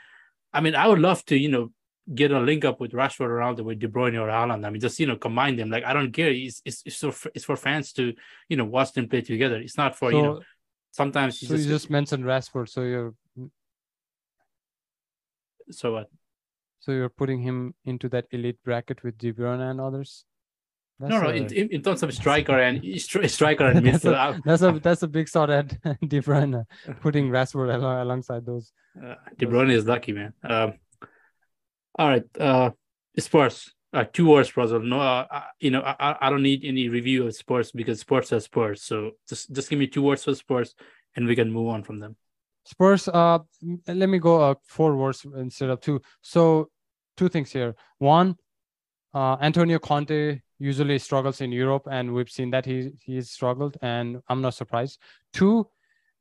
[0.53, 1.71] I mean, I would love to, you know,
[2.13, 4.65] get a link up with Rashford Ronaldo with De Bruyne or Haaland.
[4.65, 5.71] I mean, just you know, combine them.
[5.71, 6.29] Like I don't care.
[6.29, 8.13] It's it's it's, so, it's for fans to,
[8.47, 9.57] you know, watch them play together.
[9.57, 10.41] It's not for so you know.
[10.91, 13.13] sometimes you So just, you just mentioned Rashford, so you're
[15.71, 16.09] so what?
[16.79, 20.25] So you're putting him into that elite bracket with Bruyne and others.
[20.99, 21.29] That's no, no.
[21.29, 24.71] a- In, in, terms of striker and stri- striker and that's, midfield, a, that's a
[24.79, 25.67] that's a big shot at
[26.07, 26.65] De Bruyne,
[27.01, 28.71] putting Rashford alo- alongside those.
[29.01, 30.33] uh, De Bruyne is lucky, man.
[30.43, 30.73] Um,
[31.97, 32.71] all right, uh,
[33.17, 33.73] Spurs.
[33.91, 34.81] Uh, two words, Brazil.
[34.81, 37.99] No, uh, uh, you know, I, I- I don't need any review of Spurs because
[38.01, 38.83] Spurs are Spurs.
[38.83, 40.75] So just just give me two words for Spurs,
[41.15, 42.15] and we can move on from them.
[42.69, 43.07] Spurs.
[43.07, 43.39] Uh,
[43.87, 45.99] let me go uh, four words instead of two.
[46.21, 46.69] So,
[47.17, 47.75] two things here.
[47.97, 48.35] One,
[49.13, 54.21] uh, Antonio Conte usually struggles in Europe, and we've seen that he he's struggled, and
[54.29, 54.99] I'm not surprised.
[55.33, 55.67] Two,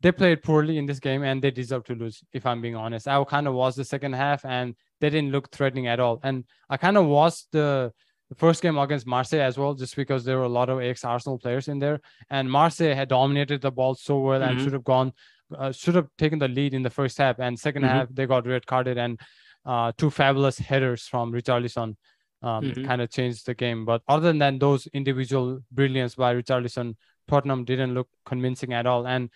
[0.01, 2.23] they played poorly in this game, and they deserve to lose.
[2.33, 5.51] If I'm being honest, I kind of watched the second half, and they didn't look
[5.51, 6.19] threatening at all.
[6.23, 7.93] And I kind of watched the.
[8.31, 11.03] The first game against Marseille as well, just because there were a lot of ex
[11.03, 14.63] Arsenal players in there, and Marseille had dominated the ball so well and Mhm.
[14.65, 15.15] should have gone
[15.57, 17.89] uh, should have taken the lead in the first half, and 2nd Mhm.
[17.89, 19.21] half they got red carded, and
[19.65, 21.97] uh, two fabulous headers from Richarlison
[22.43, 22.85] um, Mhm.
[22.85, 23.85] kind of changed the game.
[23.85, 26.95] But other than those individual brilliance by Richarlison,
[27.27, 29.31] Tottenham didn't look convincing at all, and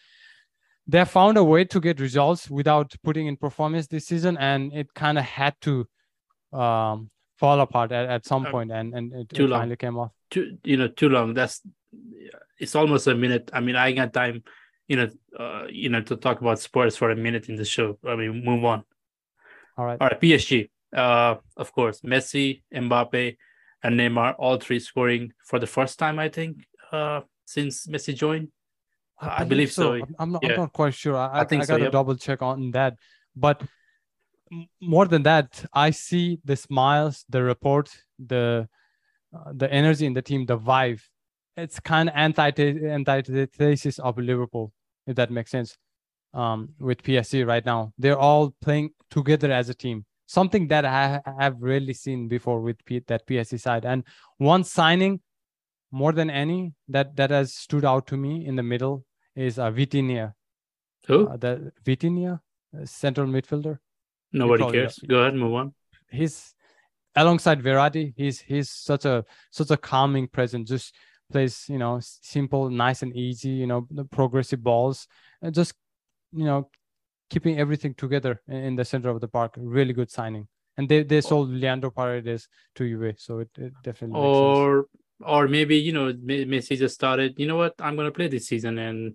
[0.87, 4.95] they found a way to get results without putting in performance this season, and it
[4.95, 5.87] kind of had to
[6.53, 9.61] um, fall apart at, at some Uh, point, and and it, too it long.
[9.61, 10.13] finally came off.
[10.31, 11.35] Too, you know, too long.
[11.35, 11.61] That's
[12.59, 13.51] it's almost a minute.
[13.53, 14.45] I mean, I got time,
[14.89, 17.99] you know, uh, you know, to talk about sports for a minute in the show.
[18.07, 18.85] I mean, move on.
[19.77, 19.99] All right.
[20.01, 20.69] All right, PSG.
[20.95, 23.37] Uh, of course, Messi, Mbappe,
[23.83, 28.49] and Neymar, all three scoring for the first time, I think, uh, since Messi joined.
[29.19, 29.95] I believe so.
[29.95, 30.51] I'm- I'm not, Yeah.
[30.51, 31.17] I'm not quite sure.
[31.17, 31.93] I, I I, think I gotta yep.
[31.93, 32.97] double check on that.
[33.37, 33.63] But
[34.81, 38.69] more than that, I see the smiles, the report, the
[39.35, 41.01] uh, the energy in the team, the vibe.
[41.57, 44.73] It's kind of anti antithesis of Liverpool,
[45.07, 45.77] if that makes sense.
[46.35, 50.07] Um, with PSG right now, they're all playing together as a team.
[50.27, 53.85] Something that I have rarely seen before with P- that PSG side.
[53.85, 54.03] And
[54.39, 55.21] one signing
[55.91, 59.05] more than any that that has stood out to me in the middle
[59.37, 60.33] is uh, Vitinha,
[61.07, 61.29] Who?
[61.29, 62.41] uh, the Vitinha,
[62.75, 63.79] uh, central midfielder.
[64.33, 64.99] Nobody cares.
[65.07, 65.75] Go ahead, move on.
[66.11, 66.55] He's
[67.15, 68.15] alongside Verratti.
[68.17, 70.71] He's he's such a such a calming presence.
[70.71, 70.95] Just
[71.33, 73.51] plays you know simple, nice and easy.
[73.51, 75.07] You know the progressive balls,
[75.41, 75.75] and just
[76.33, 76.69] you know
[77.31, 79.55] keeping everything together in, the center of the park.
[79.57, 80.49] Really good signing.
[80.77, 84.19] And they, they sold Leandro Paredes to Juve, so it, it definitely.
[84.21, 84.87] Or
[85.21, 87.35] or maybe you know Me- Messi just started.
[87.39, 87.75] You know what?
[87.79, 89.15] I'm gonna play this season, and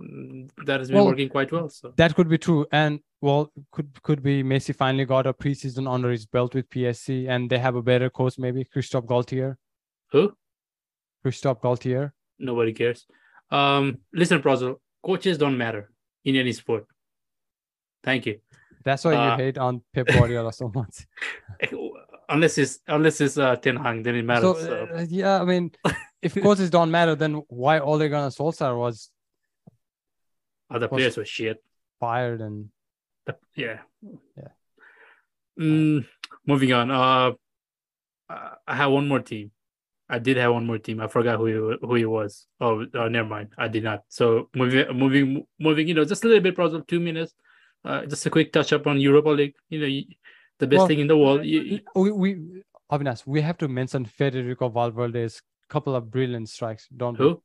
[0.00, 1.68] mm, that has been Well, working quite well.
[1.68, 5.90] So That could be true, and well, could could be Messi finally got a preseason
[5.90, 9.56] under his belt with PSG, and they have a better coach, maybe Christophe Galtier.
[10.12, 10.32] who?
[11.22, 12.12] Christophe Galtier.
[12.38, 13.06] Nobody cares.
[13.50, 15.90] Um, listen, Prozel, coaches don't matter
[16.24, 16.86] in any sport.
[18.02, 18.40] Thank you.
[18.84, 21.06] That's why Uh, you hate on Pep Guardiola so much.
[22.30, 24.42] Unless it's unless it's uh, Ten Hag, then it matters.
[24.42, 24.88] So so.
[24.94, 25.72] uh, yeah, I mean,
[26.22, 29.10] if coaches don't matter, then why Ole Gunnar Solskjaer was
[30.70, 31.58] Other was- players were shit.
[31.98, 32.70] fired and
[33.26, 33.80] The- yeah.
[34.36, 34.48] Yeah.
[35.58, 36.06] Mm,
[36.46, 36.90] moving on.
[36.92, 37.32] Uh,
[38.66, 39.50] I have one more team.
[40.10, 41.00] I did have one more team.
[41.00, 42.46] I forgot who it, who it was.
[42.60, 43.48] Oh, uh, never mind.
[43.56, 44.02] I did not.
[44.08, 45.88] So moving, moving, moving.
[45.88, 47.32] You know, just a little bit, probably two minutes.
[47.84, 49.54] Uh, just a quick touch up on Europa League.
[49.68, 50.02] You know,
[50.58, 51.40] the best Well, thing in the world.
[51.40, 57.26] We, we Avinash, we have to mention Federico Valverde's couple of brilliant strikes, don't we?
[57.26, 57.42] who?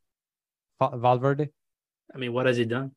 [0.81, 1.49] Va- Valverde
[2.13, 2.91] I mean, what has he done?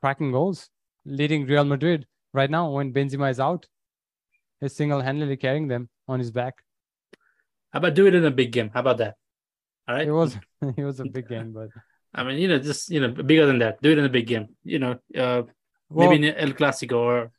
[0.00, 0.70] cracking goals,
[1.04, 3.66] leading Real Madrid right now when Benzema is out.
[4.60, 6.54] He's single-handedly carrying them on his back.
[7.76, 8.70] How about do it in a big game?
[8.72, 9.16] How about that?
[9.86, 10.08] All right.
[10.08, 10.34] It was
[10.78, 11.68] it was a big game, but
[12.14, 13.82] I mean, you know, just you know, bigger than that.
[13.82, 14.56] Do it in a big game.
[14.64, 15.42] You know, uh,
[15.90, 17.32] well, maybe in El Clasico or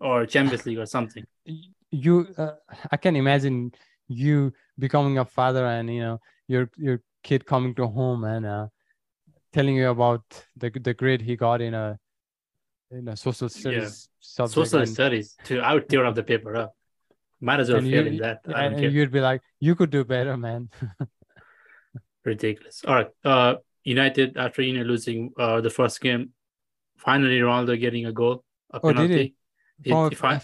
[0.00, 1.26] or Champions League or something.
[1.90, 2.52] you uh,
[2.90, 3.72] I can imagine
[4.08, 8.68] you becoming a father and you know your your kid coming to home and uh,
[9.52, 10.24] telling you about
[10.56, 11.98] the the grade he got in a
[12.90, 15.36] in a social studies subject Social and, studies.
[15.44, 16.74] To I would tear up the paper up.
[17.48, 18.40] Might as well and fail you- in that.
[18.46, 18.90] I and, don't and care.
[18.90, 20.70] you'd be like you could do better man
[22.24, 22.82] Ridiculous.
[22.86, 23.08] All right.
[23.24, 26.30] Uh, United after you know losing uh the first game,
[26.96, 29.34] finally Ronaldo getting a goal, a Oh, did penalty.
[29.82, 30.40] He, a- he, fin-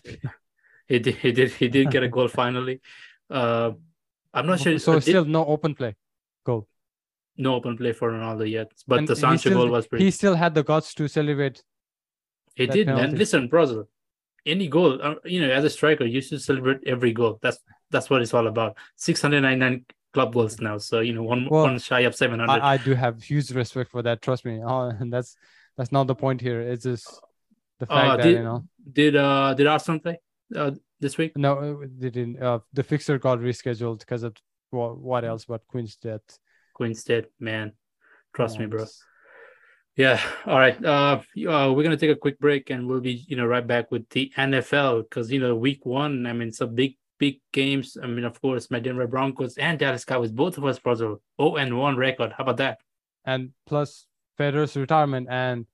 [0.89, 1.15] he did.
[1.25, 1.51] He did.
[1.53, 2.81] He did get a goal finally.
[3.31, 3.71] Uh,
[4.35, 4.77] I'm not sure.
[4.81, 5.95] so uh, did- still no open play
[6.45, 6.67] goal
[7.41, 10.05] no open play for Ronaldo yet, but And the he Sancho still- goal was pretty.
[10.07, 11.63] he still had the guts to celebrate
[12.57, 13.15] He did, man.
[13.15, 13.85] Listen, brother.
[14.47, 17.39] Any goal, uh, you know, as a striker, you should celebrate every goal.
[17.43, 17.59] That's
[17.91, 18.77] that's what it's all about.
[18.97, 20.79] 699 club goals now.
[20.79, 22.63] So you know, one Well, one shy of seven hundred.
[22.63, 24.23] I, I do have huge respect for that.
[24.23, 24.61] Trust me.
[24.65, 25.37] Oh, and that's
[25.77, 26.61] that's not the point here.
[26.61, 27.21] It's just
[27.79, 28.65] the fact Uh, that did- you know.
[28.91, 30.19] Did uh did Arsenal play
[30.57, 31.37] uh, this week?
[31.37, 32.43] No, it didn't.
[32.43, 34.35] Uh, the fixture got rescheduled because of
[34.71, 36.23] what, what else but Queen's death.
[36.73, 37.73] Queen's dead, man.
[38.35, 38.87] Trust me, bro.
[39.99, 40.23] Yes.
[40.23, 40.53] Yeah.
[40.53, 40.85] All right.
[40.85, 43.91] Uh, uh, we're gonna take a quick break, and we'll be, you know, right back
[43.91, 46.25] with the NFL because you know, week one.
[46.25, 47.99] I mean, some big, big games.
[48.01, 51.21] I mean, of course, my Denver Broncos and Dallas Cowboys, both of us, puzzle.
[51.39, 52.33] Oh, and one record.
[52.33, 52.79] How about that?
[53.25, 54.07] And plus
[54.39, 55.67] Federer's retirement and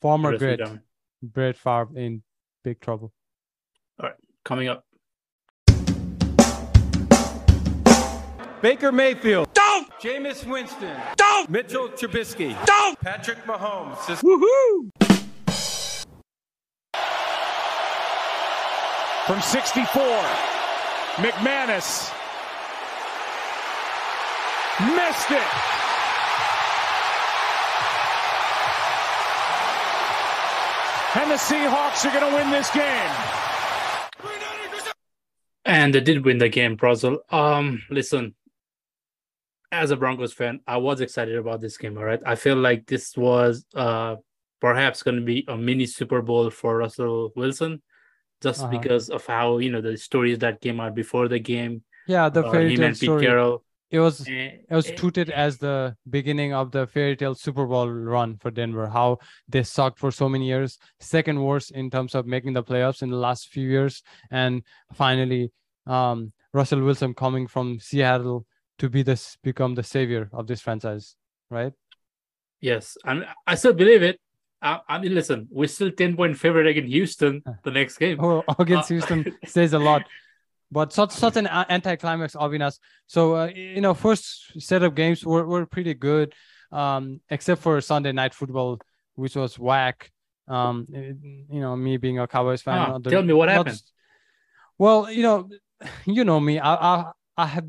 [0.00, 0.80] former Rest great down.
[1.20, 2.22] Brett Favre in
[2.62, 3.12] big trouble.
[4.00, 4.84] All right, coming up.
[8.62, 9.48] Baker Mayfield.
[10.00, 10.24] Don't.
[10.24, 10.96] Jameis Winston.
[11.16, 11.50] Don't.
[11.50, 12.56] Mitchell Trubisky.
[12.66, 12.98] Don't.
[13.00, 13.96] Patrick Mahomes.
[14.22, 14.90] Woohoo.
[19.26, 20.02] From 64,
[21.16, 22.12] McManus
[24.94, 25.74] missed it.
[31.16, 33.10] And the Seahawks are going to win this game.
[35.64, 37.18] And they did win the game, Prajwal.
[37.32, 38.34] Um, listen,
[39.82, 41.94] as a Broncos fan, I was excited about this game.
[41.98, 44.16] All right, I feel like this was uh
[44.60, 47.82] perhaps going to be a mini Super Bowl for Russell Wilson,
[48.46, 48.70] just Uh-huh.
[48.76, 51.82] because of how you know the stories that came out before the game.
[52.06, 53.22] Yeah, the uh, fairy tale story.
[53.26, 53.56] Carroll.
[53.90, 57.66] It was Eh, it was eh, touted as the beginning of the fairy tale Super
[57.72, 58.88] Bowl run for Denver.
[58.88, 59.18] How
[59.52, 63.10] they sucked for so many years, second worst in terms of making the playoffs in
[63.10, 64.62] the last few years, and
[64.94, 65.52] finally,
[65.86, 68.46] um, Russell Wilson coming from Seattle
[68.78, 71.16] to be this become the savior of this franchise,
[71.50, 71.72] right?
[72.60, 74.20] Yes, mean, I still believe it.
[74.62, 78.18] I, I mean, listen, we're still ten point favorite against Houston the next game.
[78.20, 80.02] Oh, against Uh, Houston says a lot.
[80.72, 82.78] But such such an anticlimax, Avinash.
[83.06, 86.32] So uh, you know, first set of games were, were pretty good,
[86.72, 88.80] um, except for Sunday night football,
[89.14, 90.10] which was whack.
[90.48, 92.78] Um, it- you know, me being a Cowboys fan.
[92.78, 93.74] Ah, the- tell me what happened.
[93.76, 93.92] s-
[94.78, 95.48] Well, you know,
[96.06, 96.58] you know me.
[96.58, 97.66] I I I have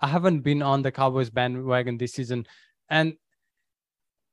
[0.00, 2.46] I haven't been on the Cowboys bandwagon this season,
[2.88, 3.14] and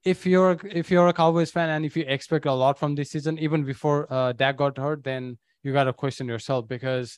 [0.06, 3.10] if you're if you're a Cowboys fan and if you expect a lot from this
[3.10, 7.18] season, even before uh, Dak got hurt, then you got to question yourself because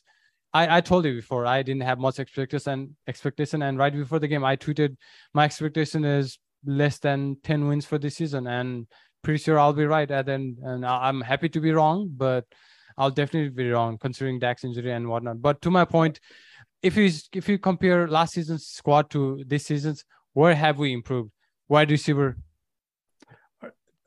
[0.54, 3.62] I, I told you before I didn't have much expectation and expectation.
[3.62, 4.96] And right before the game I tweeted
[5.34, 8.86] my expectation is less than 10 wins for this season and
[9.22, 10.10] pretty sure I'll be right.
[10.10, 12.46] And then and I'm happy to be wrong but
[12.96, 15.42] I'll definitely be wrong considering Dak's injury and whatnot.
[15.42, 16.18] But to my point
[16.82, 21.30] if you if you compare last season's squad to this season's where have we improved
[21.68, 22.36] wide receiver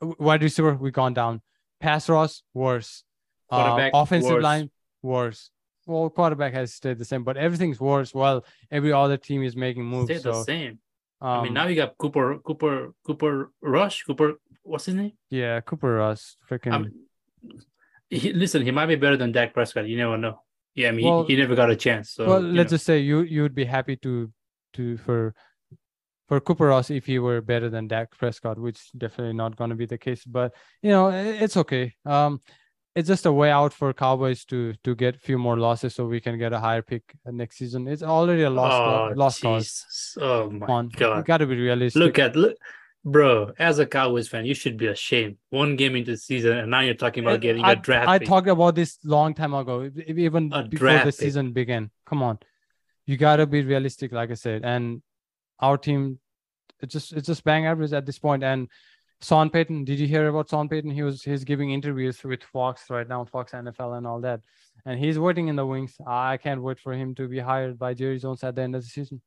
[0.00, 1.40] wide receiver we gone down
[1.80, 3.04] pass rush worse
[3.50, 4.42] uh, Quarterback, offensive worse.
[4.42, 4.70] line
[5.02, 5.50] worse
[5.86, 9.84] well quarterback has stayed the same but everything's worse while every other team is making
[9.84, 10.78] moves Stay the so same.
[11.20, 14.34] um, I mean, now you got Cooper, Cooper, Cooper Rush, Cooper.
[14.64, 15.12] What's his name?
[15.30, 17.56] yeah cooper rush freaking I
[18.10, 19.86] he, listen, he might be better than Dak Prescott.
[19.86, 20.42] You never know.
[20.74, 22.12] Yeah, I mean, Well- he, he never got a chance.
[22.12, 22.76] So, well let's know.
[22.76, 24.32] just say you you would be happy to
[24.74, 25.34] to for
[26.28, 29.76] for Cooper Rush if he were better than Dak Prescott, which definitely not going to
[29.76, 30.24] be the case.
[30.24, 31.94] But you know, it's okay.
[32.06, 32.40] Um,
[32.94, 36.06] it's just a way out for Cowboys to to get a few more losses so
[36.06, 37.88] we can get a higher pick next season.
[37.88, 40.16] It's already a lost oh, lost cause.
[40.20, 42.00] Oh my on, you got to be realistic.
[42.00, 42.56] Look at look,
[43.04, 43.52] bro.
[43.58, 45.36] As a Cowboys fan, you should be ashamed.
[45.50, 48.08] One game into the season, and now you're talking about getting I, a draft.
[48.08, 51.14] I talked about this long time ago, even A before the pick.
[51.14, 51.90] season began.
[52.06, 52.38] Come on,
[53.06, 54.62] you gotta be realistic, like I said.
[54.64, 55.02] And
[55.58, 56.18] our team,
[56.80, 58.42] it's just it's just bang average at this point.
[58.42, 58.68] And
[59.20, 60.90] Sean Payton, did you hear about Sean Payton?
[60.90, 64.40] He was he's giving interviews with Fox right now, Fox NFL and all that,
[64.84, 65.96] and he's waiting in the wings.
[66.06, 68.82] I can't wait for him to be hired by Jerry Jones at the end of
[68.82, 69.22] the season.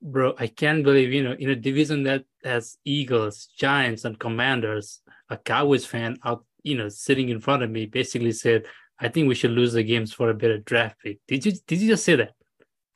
[0.00, 0.34] Bro.
[0.38, 5.36] I can't believe you know in a division that has Eagles, Giants, and Commanders, a
[5.36, 8.66] Cowboys fan out, you know, sitting in front of me, basically said,
[9.00, 11.80] "I think we should lose the games for a better draft pick." Did you did
[11.80, 12.32] you just say that?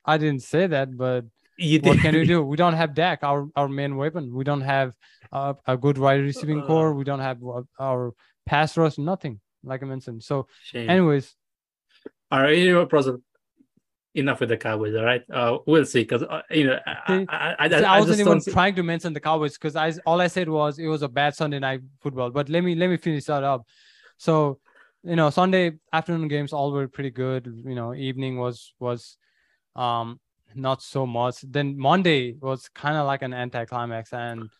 [0.05, 1.25] I didn't say that, but
[1.59, 2.43] You what can we do?
[2.43, 4.33] We don't have Dak, our our main weapon.
[4.33, 4.93] We don't have
[5.33, 6.67] uh, a good wide receiving Uh.
[6.67, 6.95] core.
[6.95, 8.15] We don't have uh, our
[8.47, 8.97] pass rush.
[8.97, 10.23] Nothing, like I mentioned.
[10.23, 10.89] So, Shame.
[10.89, 11.35] anyways,
[12.31, 13.23] All right, you know Prajwal?
[14.15, 14.95] Enough with the Cowboys.
[14.95, 16.03] All right, uh, we'll see.
[16.03, 18.75] Because uh, you know, I, I, I, I, see, I I wasn't just even trying
[18.75, 21.59] to mention the Cowboys because I all I said was it was a bad Sunday
[21.59, 22.31] night football.
[22.31, 23.67] But let me let me finish that up.
[24.19, 24.59] So,
[25.03, 27.47] you know, Sunday afternoon games all were pretty good.
[27.65, 29.17] You know, evening was was
[29.77, 30.21] um
[30.55, 31.41] not so much.
[31.41, 34.51] Then Monday was kind of like an anticlimax, and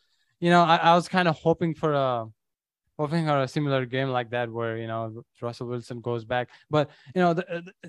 [0.41, 2.27] you know, I, I was kind of hoping for a
[3.03, 6.47] hoping for a similar game like that where you know Russell Wilson goes back.
[6.71, 7.45] But you know, the,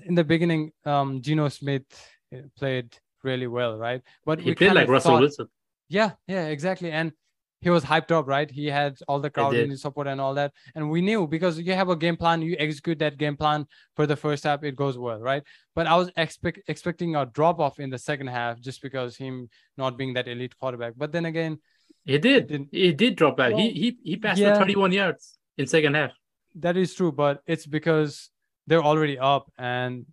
[0.08, 1.86] in the beginning, um, Geno Smith
[2.34, 2.88] uh, played
[3.22, 4.02] really well, right?
[4.26, 5.48] But He played like Russell thought- Wilson.
[5.88, 6.90] Yeah, yeah, exactly.
[6.90, 7.12] And
[7.60, 8.50] he was hyped up, right?
[8.50, 10.52] He had all the crowd in his support and all that.
[10.74, 14.06] And we knew because you have a game plan, you execute that game plan for
[14.06, 15.42] the first half, it goes well, right?
[15.74, 19.48] But I was expect expecting a drop off in the second half just because him
[19.78, 20.92] not being that elite quarterback.
[20.96, 21.58] But then again,
[22.04, 22.68] He did.
[22.70, 23.50] He did drop back.
[23.50, 24.54] he Well, he he passed yeah.
[24.54, 26.12] for 31 yards in second half.
[26.56, 28.30] that is true, but it's because
[28.66, 30.06] they're already up and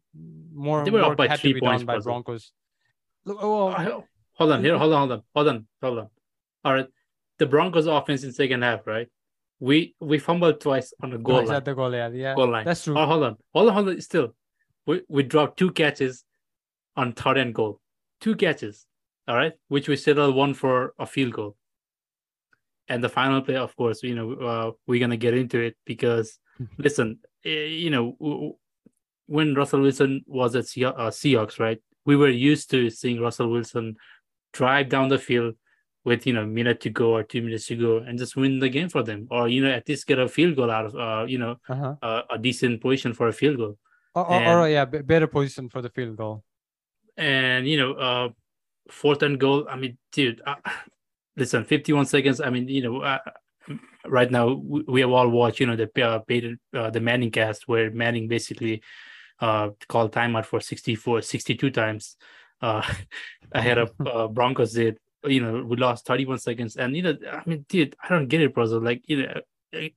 [0.54, 2.52] more They were up by three points, by Broncos.
[3.26, 4.78] Look, oh, Oh, Hold on here.
[4.78, 5.00] Hold on.
[5.00, 5.24] Hold on.
[5.36, 5.68] Hold on.
[5.84, 6.10] Hold on.
[6.66, 6.88] All right.
[7.38, 9.08] The Broncos offense in second half, right?
[9.60, 11.58] We we fumbled twice on the goal Twice line.
[11.58, 12.34] at the goal, yeah, yeah.
[12.36, 12.66] goal line.
[12.66, 12.98] That's true.
[12.98, 13.38] Oh, hold on.
[13.54, 13.74] Hold on.
[13.76, 14.02] Hold on.
[14.02, 14.34] Still,
[14.88, 16.24] we we dropped two catches
[16.96, 17.80] on third and goal.
[18.20, 18.88] Two catches.
[19.28, 21.56] All right, which we settled one for a field goal.
[22.90, 26.40] And the final play, of course, you know, uh, we're gonna get into it because
[26.78, 28.58] listen, eh, you know,
[29.28, 31.80] when Russell Wilson was at Sea- uh, Seahawks, right?
[32.06, 33.96] We were used to seeing Russell Wilson
[34.54, 35.56] drive down the field
[36.04, 38.60] with you know a minute to go or two minutes to go and just win
[38.60, 40.96] the game for them, or you know at least get a field goal out of
[40.96, 41.96] uh, you know Uh-huh.
[42.02, 43.78] uh, a decent position for a field goal.
[44.16, 46.44] Or, or, or, yeah, b- better position for the field goal.
[47.16, 48.30] And you know, uh,
[48.90, 49.68] fourth and goal.
[49.70, 50.42] I mean, dude,
[51.38, 52.42] listen, fifty-one seconds.
[52.42, 53.20] I mean, you know, uh,
[54.06, 57.68] right now we, we have all watched, you know, the uh, uh, the Manning cast
[57.68, 58.82] where Manning basically
[59.40, 62.16] uh called timeout for 64, 62 times
[62.62, 62.84] uh
[63.52, 64.98] ahead of uh, Broncos did.
[65.24, 68.42] You know, we lost thirty-one seconds, and you know, I mean, dude, I don't get
[68.42, 68.80] it, brother.
[68.80, 69.42] Like, you know,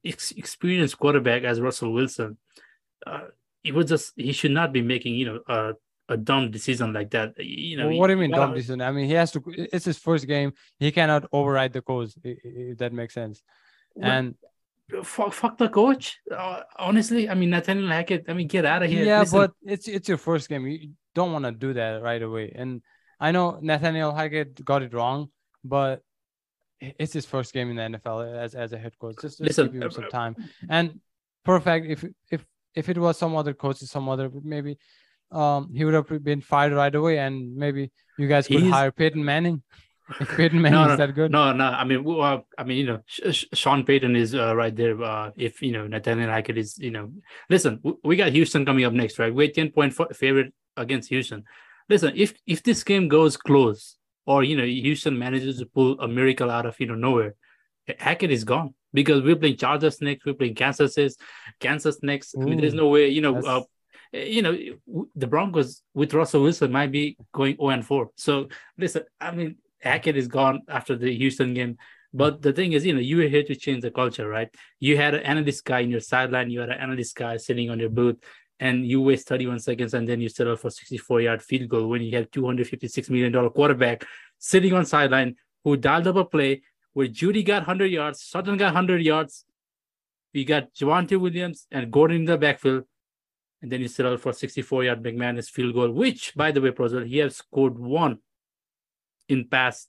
[0.05, 2.37] ex- experienced quarterback as Russell Wilson.
[3.07, 3.28] Uh,
[3.62, 5.74] it was just he should not be making you know
[6.09, 7.34] a dumb decision like that.
[7.38, 8.80] You know Well, what do you mean, dumb decision?
[8.80, 9.42] I mean, he has to.
[9.46, 10.52] It's his first game.
[10.78, 12.11] He cannot override the coach.
[12.22, 13.42] If that makes sense.
[14.00, 14.34] And
[15.02, 16.18] fuck, fuck the coach.
[16.30, 18.24] Uh, honestly, I mean Nathaniel Hackett.
[18.28, 19.05] I mean, get out of here.
[19.05, 20.66] yeah, Listen, but it's it's your first game.
[20.66, 22.52] You don't want to do that right away.
[22.55, 22.82] And
[23.20, 25.28] I know Nathaniel Hackett got it wrong,
[25.62, 26.02] but
[26.80, 29.16] it's his first game in the NFL as as a head coach.
[29.20, 30.36] Just, just Listen, give him uh, some uh, time.
[30.68, 31.00] And
[31.44, 31.86] perfect.
[31.86, 32.44] If if
[32.74, 34.78] if it was some other coach, some other maybe,
[35.33, 38.91] um, he would have been fired right away, and maybe you guys could He's- hire
[38.93, 39.62] Peyton Manning.
[40.20, 41.31] If Peyton Manning no, is that good.
[41.33, 41.64] no, no.
[41.64, 43.01] I mean, w- uh, I mean, you know,
[43.33, 45.03] Sean Payton is uh, right there.
[45.03, 47.11] Uh, if you know Nathaniel Hackett is, you know,
[47.49, 49.35] listen, we got Houston coming up next, right?
[49.35, 51.45] We're ten point favorite against Houston.
[51.89, 53.97] Listen, if if this game goes close,
[54.27, 57.35] or you know, Houston manages to pull a miracle out of you know nowhere,
[57.99, 61.16] Hackett is gone because we're playing Chargers next, we're playing Kansas is
[61.61, 62.35] Kansas next.
[62.39, 63.62] I mean, there's no way, you know, uh,
[64.14, 64.56] you know,
[65.14, 68.10] the Broncos with Russell Wilson might be going 0 and 4.
[68.16, 68.48] So
[68.78, 71.76] listen, I mean, Hackett is gone after the Houston game.
[72.12, 74.48] But the thing is, you know, you were here to change the culture, right?
[74.78, 77.80] You had an analyst guy in your sideline, you had an analyst guy sitting on
[77.80, 78.16] your booth,
[78.60, 82.02] and you waste 31 seconds and then you settle for 64 yard field goal when
[82.02, 84.04] you have $256 million quarterback
[84.38, 85.34] sitting on sideline
[85.64, 86.62] who dialed up a play
[86.92, 89.44] where Jeudy got 100 yards, Sutton got 100 yards.
[90.32, 92.84] We got Javonte Williams and Gordon in the backfield.
[93.64, 97.06] And then you settle for 64 yard McManus field goal, which, by the way, Prajwal,
[97.06, 98.18] he has scored one
[99.30, 99.88] in past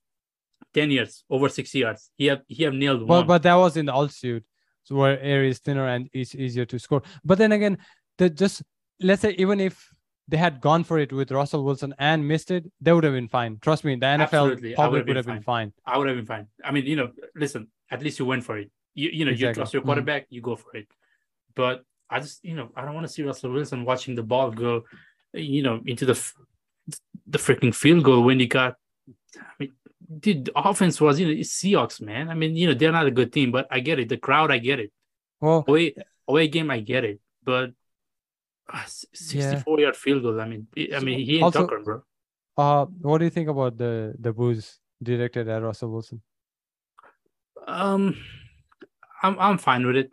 [0.73, 2.09] 10 years, over 60 yards.
[2.15, 3.27] He have he have nailed one.
[3.27, 4.45] but that was in the altitude,
[4.83, 7.01] so where air is thinner and it's easier to score.
[7.25, 7.77] But then again,
[8.17, 8.63] the just
[9.01, 9.89] let's say even if
[10.29, 13.27] they had gone for it with Russell Wilson and missed it, they would have been
[13.27, 13.57] fine.
[13.61, 15.73] Trust me, the NFL public would have been been fine.
[15.85, 16.47] I would have been fine.
[16.63, 18.71] I mean, you know, listen, at least you went for it.
[18.93, 19.87] You you know, you trust your Mhm.
[19.87, 20.87] quarterback, you go for it.
[21.55, 24.51] But I just, you know, I don't want to see Russell Wilson watching the ball
[24.51, 24.83] go,
[25.33, 26.13] you know, into the
[27.27, 28.75] the freaking field goal when he got.
[29.37, 29.73] I mean,
[30.19, 32.29] dude, the offense was, you know, it's Seahawks, man.
[32.29, 34.07] I mean, you know, they're not a good team, but I get it.
[34.09, 34.91] The crowd, I get it.
[35.41, 35.95] Well, Away
[36.27, 37.19] away game, I get it.
[37.43, 37.71] But
[38.71, 40.39] uh, s- 64 yard field goal.
[40.39, 42.01] I mean, I mean, he ain't Also- Tucker, bro.
[42.57, 46.21] uh, what do you think about the the boos directed at Russell Wilson?
[47.67, 48.15] Um,
[49.23, 50.11] I'm I'm fine with it,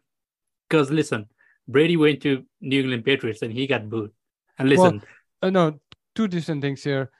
[0.68, 1.26] because listen,
[1.68, 4.10] Brady went to New England Patriots and he got booed.
[4.58, 5.02] And Well, listen,
[5.42, 5.80] Uh, no,
[6.14, 7.10] two different things here.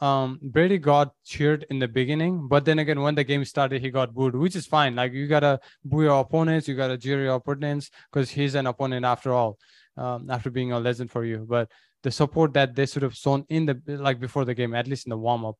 [0.00, 3.90] Um, Brady got cheered in the beginning, but then again, when the game started, he
[3.90, 4.96] got booed, which is fine.
[4.96, 9.04] Like you gotta boo your opponents, you gotta cheer your opponents because he's an opponent
[9.04, 9.58] after all.
[9.96, 11.70] Um, after being a legend for you, but
[12.02, 15.06] the support that they should have shown in the like before the game, at least
[15.06, 15.56] in the warm up.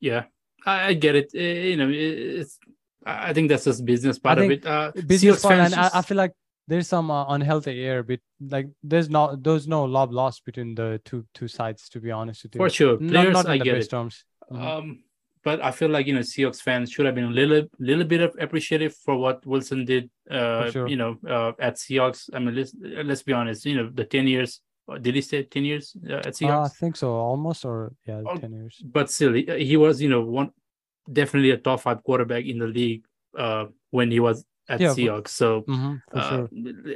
[0.00, 0.24] yeah,
[0.66, 1.30] I, I get it.
[1.34, 2.58] Eh, you know, it- it's
[3.04, 4.66] I think that's just business part of it.
[4.66, 6.32] Uh, Business fun, fans and I, I feel like
[6.70, 8.22] there's some uh, unhealthy air, bit
[8.54, 11.88] like there's not there's no love lost between the two two sides.
[11.90, 13.90] To be honest with you, for sure, not, players, not in I the best it.
[13.90, 14.24] terms.
[14.50, 14.62] Mhm.
[14.66, 14.86] Um,
[15.42, 18.20] but I feel like you know Seahawks fans should have been a little little bit
[18.20, 20.10] of appreciative for what Wilson did.
[20.30, 20.86] Uh, sure.
[20.92, 22.28] you know, uh, at Seahawks.
[22.34, 22.72] I mean, let's
[23.08, 23.66] let's be honest.
[23.66, 24.52] You know, the ten years
[24.90, 28.22] Uh, Did he stay ten years uh, at Uh, I think so, almost or yeah,
[28.26, 28.74] Oh, ten years.
[28.96, 30.50] but still, he, he was you know one
[31.20, 33.04] definitely a top five quarterback in the league
[33.38, 33.64] uh,
[33.96, 35.28] when he was at Yeah, Seahawks.
[35.28, 36.48] So hmm uh, sure.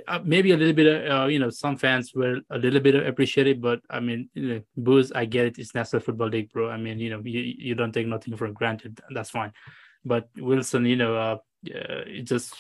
[0.09, 2.95] uh, maybe a little bit of uh, you know some fans were a little bit
[2.95, 5.59] appreciative, but I mean, you know, boos, I get it.
[5.59, 6.70] It's National Football League, bro.
[6.70, 9.01] I mean, you know, you, you don't take nothing for granted.
[9.11, 9.53] That's fine.
[10.05, 12.55] But Wilson, you know, uh, it just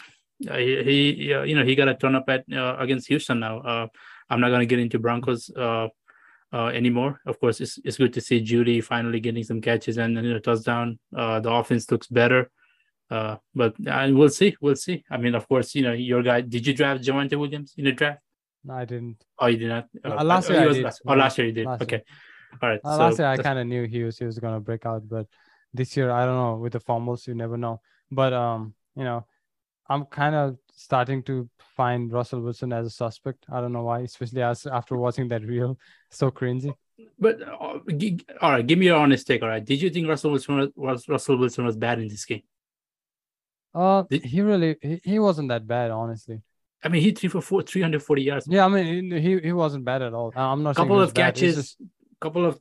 [0.50, 3.40] uh, he, he uh, you know he got a turn up at uh, against Houston
[3.40, 3.60] now.
[3.60, 3.86] Uh,
[4.28, 5.88] I'm not gonna get into Broncos uh,
[6.52, 7.20] uh anymore.
[7.26, 10.38] Of course, it's it's good to see Jeudy finally getting some catches and you know
[10.38, 10.98] touchdown.
[11.14, 12.50] Uh, the offense looks better.
[13.10, 14.56] Uh, but uh, we'll see.
[14.60, 15.04] We'll see.
[15.10, 16.40] I mean, of course, you know, your guy.
[16.40, 18.20] Did you draft Javonte Williams in the draft?
[18.64, 19.22] No, I didn't.
[19.38, 19.88] Oh, you did not.
[20.04, 20.84] Uh, Oh, last oh, year he I was did.
[20.84, 21.66] Last, oh, last year you did.
[21.66, 21.96] Last okay.
[21.96, 22.04] year.
[22.62, 22.80] All right.
[22.82, 25.08] Uh, so last year I kind of knew he was he was gonna break out,
[25.08, 25.26] but
[25.72, 26.56] this year I don't know.
[26.56, 27.80] With the fumbles, you never know.
[28.10, 29.26] But um, you know,
[29.88, 33.44] I'm kind of starting to find Russell Wilson as a suspect.
[33.52, 35.78] I don't know why, especially as after watching that reel.
[36.10, 36.72] So cringy.
[37.18, 37.56] But uh,
[38.40, 39.42] all right, give me your honest take.
[39.42, 42.24] All right, did you think Russell Wilson was, was Russell Wilson was bad in this
[42.24, 42.42] game?
[43.74, 46.40] Uh, Did- he really he, he wasn't that bad, honestly.
[46.82, 48.46] I mean, he threw for four, 340 yards.
[48.46, 50.32] Yeah, I mean he he, wasn't bad at all.
[50.36, 51.76] I'm not couple of catches, just-
[52.20, 52.58] couple of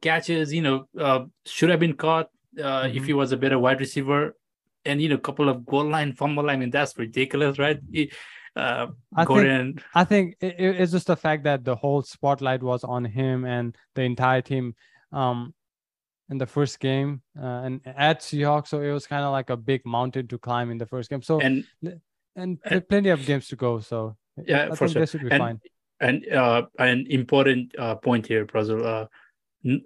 [0.00, 0.52] catches.
[0.52, 3.06] You know, uh, should have been caught uh, if Mhm.
[3.06, 4.36] he was a better wide receiver,
[4.84, 6.50] and you know, couple of goal line fumble.
[6.50, 7.78] I mean, that's ridiculous, right?
[7.92, 8.10] He,
[8.56, 12.62] uh, I think- Gordon, I think it- it's just the fact that the whole spotlight
[12.62, 14.74] was on him and the entire team
[15.12, 15.54] um
[16.30, 19.56] in the first game uh, and at Seahawks so it was kind of like a
[19.56, 21.64] big mountain to climb in the first game so and,
[22.36, 24.16] and pl- plenty of games to go so
[24.46, 25.06] Yeah, I for sure.
[25.06, 25.60] should be And- fine
[26.02, 28.82] and uh, an important uh, point here, Prajwal.
[28.86, 29.06] Uh,
[29.66, 29.82] n-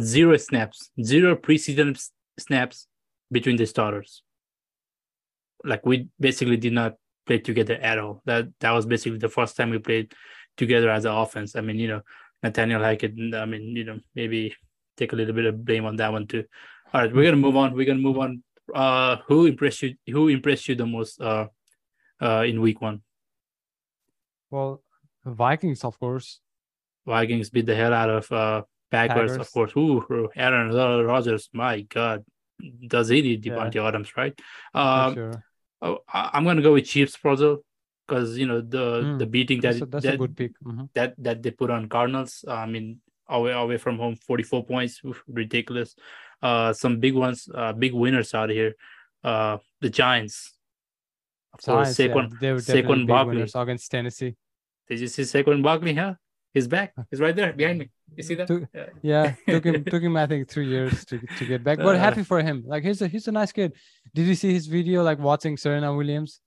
[0.00, 1.96] zero snaps, zero preseason
[2.36, 2.88] snaps
[3.30, 4.22] between the starters.
[5.64, 6.94] Like we basically did not
[7.26, 8.22] play together at all.
[8.26, 10.12] That that was basically the first time we played
[10.56, 11.54] together as an offense.
[11.54, 12.00] I mean, you know,
[12.42, 13.14] Nathaniel Hackett.
[13.34, 14.56] I mean, you know, maybe
[14.98, 16.44] take a little bit of blame on that one too.
[16.92, 17.74] All right, we're gonna move on.
[17.74, 18.42] We're gonna move on.
[18.74, 19.94] Uh, who impressed you?
[20.10, 21.20] Who impressed you the most?
[21.20, 21.46] Uh,
[22.20, 23.00] uh, in week one.
[24.50, 24.82] well
[25.24, 26.40] Vikings of course
[27.06, 29.72] Vikings beat the hell out of uh, Packers, of course.
[29.76, 30.74] Ooh, Aaron
[31.06, 32.24] Rodgers, my God,
[32.86, 33.54] does he need Yeah.
[33.54, 34.34] Davante Adams, right?
[34.74, 35.44] Um, sure
[35.82, 37.58] oh, I- I'm gonna go with Chiefs, Prajwal,
[38.06, 40.52] because you know the Mm, the beating that that's, a, that's that, a good pick
[40.64, 40.88] Mhm.
[40.94, 42.44] that that they put on Cardinals.
[42.48, 45.94] I mean, away away from home, 44 points, Oof, ridiculous.
[46.42, 48.74] Uh, some big ones, uh, big winners out here.
[49.24, 50.54] Uh, the Giants.
[51.54, 52.40] Of course, Giants, yeah, Saquon.
[52.40, 53.42] they were Saquon Barkley.
[53.54, 54.36] against Tennessee
[54.88, 55.94] Did you see Saquon Barkley?
[55.94, 56.14] Huh?
[56.54, 56.92] He's back.
[57.10, 57.90] He's right there behind me.
[58.16, 58.46] You see that?
[58.46, 58.86] Took- Yeah.
[59.02, 61.98] yeah took him took him I think three years to to get back but Uh,
[61.98, 63.72] happy for him like he's a he's a nice kid
[64.14, 66.40] did you see his video like watching Serena Williams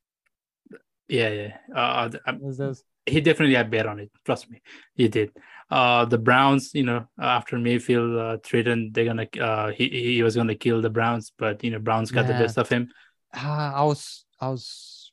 [1.07, 1.57] Yeah, yeah.
[1.75, 2.73] Uh, th- um,
[3.05, 4.09] he definitely had bet on it.
[4.25, 4.61] Trust me,
[4.95, 5.32] he did.
[5.72, 10.36] Uh, the Browns, you know, after Mayfield uh, threatened they're gonna, uh, he he was
[10.36, 12.89] gonna kill the Browns, but you know, Browns got the best of him.
[13.34, 15.11] Ah, I was I was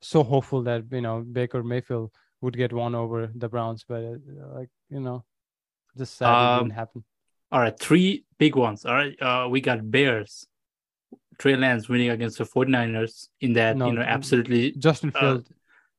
[0.00, 2.10] so hopeful that you know Baker Mayfield
[2.40, 4.16] would get one over the Browns, but uh,
[4.54, 5.24] like you know,
[5.96, 7.04] just sad it Um, didn't happen.
[7.52, 8.84] All right, three big ones.
[8.84, 10.46] All right, uh, we got Bears,
[11.38, 14.72] Trey Lance winning against the 49ers in that, No, you know, absolutely.
[14.72, 15.52] Justin uh, Fields.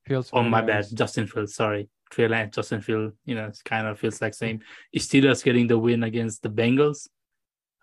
[0.05, 0.29] Fields.
[0.33, 1.55] Oh my bad, Justin Fields.
[1.55, 3.13] Sorry, Trey Lance, Justin Field.
[3.25, 4.59] You know, it kind of feels like same.
[4.95, 7.07] Steelers getting the win against the Bengals.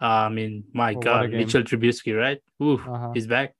[0.00, 1.30] Uh, I mean, my Oh, God.
[1.32, 2.40] Mitchell Trubisky, right?
[2.62, 3.10] Ooh, Uh-huh.
[3.14, 3.54] he's back.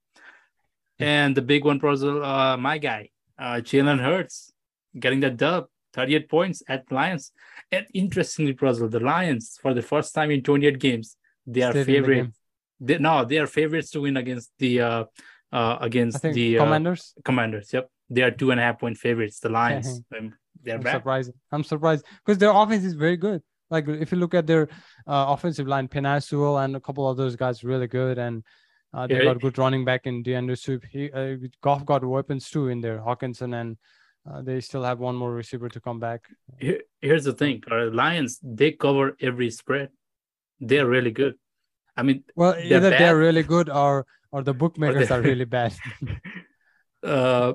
[1.01, 4.53] And the big one, uh, my guy, uh, Jalen Hurts,
[4.99, 7.33] getting the dub, 38 points at Lions.
[7.71, 11.16] And interestingly, Prajwal, the Lions, for the first time in 28 games,
[11.47, 12.14] they are Stayed the favorite.
[12.16, 12.33] game.
[12.81, 15.05] They, no, they are favorites to win against the uh,
[15.51, 17.14] uh against the uh, Commanders.
[17.25, 17.73] Commanders.
[17.73, 19.41] Yep, they are two and a half point favorites.
[19.41, 20.03] The Lions,
[20.65, 20.95] they're I'm back.
[20.97, 21.33] surprised.
[21.53, 23.43] I'm surprised because their offense is very good.
[23.71, 24.69] Like if you look at their
[25.07, 28.43] uh, offensive line, Penei Sewell and a couple of those guys really good, and
[28.95, 29.25] uh, they Yeah.
[29.25, 30.87] got good running back in D'Andre Swift.
[30.91, 33.77] He uh, Goff got weapons too in there, Hockenson, and
[34.31, 36.21] uh, they still have one more receiver to come back.
[36.59, 39.91] Here, here's the thing: uh, Lions, they cover every spread.
[40.61, 41.35] They're really good.
[41.97, 43.01] I mean, Well, They're either bad.
[43.01, 45.75] they're really good or or the bookmakers are they're- really bad.
[47.03, 47.53] uh,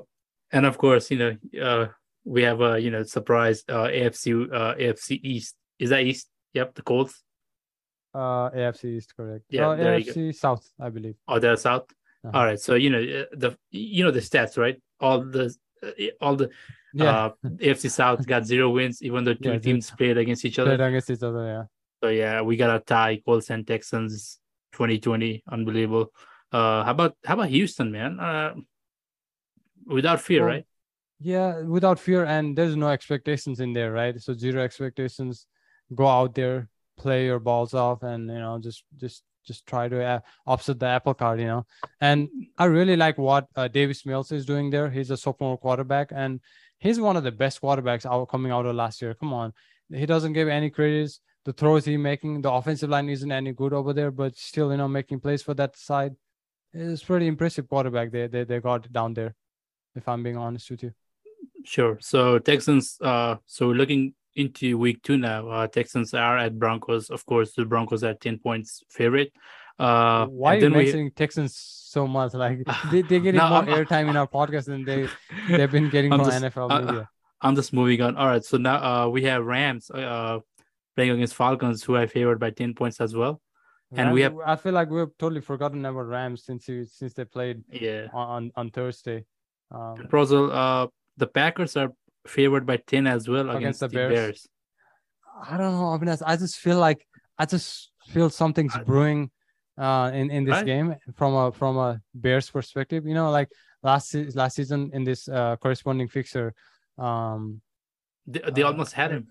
[0.52, 1.86] and of course, you know, uh,
[2.24, 5.54] we have a you know surprise uh, AFC uh, AFC East.
[5.78, 6.28] Is that East?
[6.54, 7.22] Yep, the Colts.
[8.14, 9.44] Uh, AFC East, correct.
[9.50, 10.12] Yeah, Uh, there you go.
[10.12, 11.16] AFC South, I believe.
[11.26, 11.86] Oh, they're South.
[12.24, 12.38] Uh-huh.
[12.38, 14.80] All right, so you know uh, the you know the stats, right?
[15.00, 16.48] All the uh, all the
[16.94, 20.58] Yeah, uh, AFC South got zero wins, even though two Yeah, teams played against each
[20.58, 20.70] other.
[20.70, 21.44] played against each other.
[21.44, 21.64] Yeah.
[22.02, 24.38] So yeah, we got a tie, Colts and Texans,
[24.72, 26.12] 2020, unbelievable.
[26.52, 28.20] Uh, how about how about Houston, man?
[28.20, 28.54] Uh,
[29.86, 30.64] without fear, right?
[31.20, 34.20] Yeah, without fear, and there's no expectations in there, right?
[34.20, 35.46] So zero expectations.
[35.94, 40.02] Go out there, play your balls off, and you know, just just just try to
[40.02, 41.66] uh, offset the apple cart, you know.
[42.00, 44.90] And I really like what uh, Davis Mills is doing there.
[44.90, 46.40] He's a sophomore quarterback, and
[46.78, 49.14] he's one of the best quarterbacks out coming out of last year.
[49.14, 49.52] Come on,
[49.90, 51.20] he doesn't give any credits.
[51.44, 54.78] The throws he making, the offensive line isn't any good over there, but still, you
[54.78, 56.14] know, making plays for that side.
[56.72, 59.34] It's pretty impressive quarterback they they, they got down there.
[59.94, 60.92] If I'm being honest with you.
[61.64, 61.98] Sure.
[62.00, 62.98] So Texans.
[63.00, 65.48] Uh, so we're looking into week two now.
[65.48, 67.10] Uh, Texans are at Broncos.
[67.10, 69.32] Of course, the Broncos are ten points favorite.
[69.78, 71.10] Uh, Why are you mentioning we...
[71.10, 72.34] Texans so much?
[72.44, 72.58] Like
[72.90, 75.08] they they getting no, more airtime in our podcast than they
[75.48, 77.08] they've been getting I'm from just, NFL uh, media.
[77.40, 78.16] I'm just moving on.
[78.16, 78.44] All right.
[78.44, 80.38] So now uh, we have Rams uh,
[80.96, 83.40] playing against Falcons, who are favored by ten points as well.
[83.90, 84.34] And Rams, we have.
[84.44, 88.52] I feel like we've totally forgotten about Rams since you, since they played yeah on
[88.56, 89.24] on Thursday.
[89.70, 90.86] Um, Prajwal, uh,
[91.16, 91.92] the Packers are
[92.26, 94.14] favored by 10 as well against, against the, the Bears.
[94.14, 94.48] Bears.
[95.48, 96.22] I don't know, Avinash.
[96.24, 97.06] I just feel like
[97.38, 99.30] I just feel something's brewing
[99.76, 100.66] uh in in this right?
[100.66, 103.06] game from a from a Bears perspective.
[103.06, 103.48] You know, like
[103.82, 106.54] last last season in this uh corresponding fixture,
[106.98, 107.60] um,
[108.26, 109.28] they, they uh, almost had him.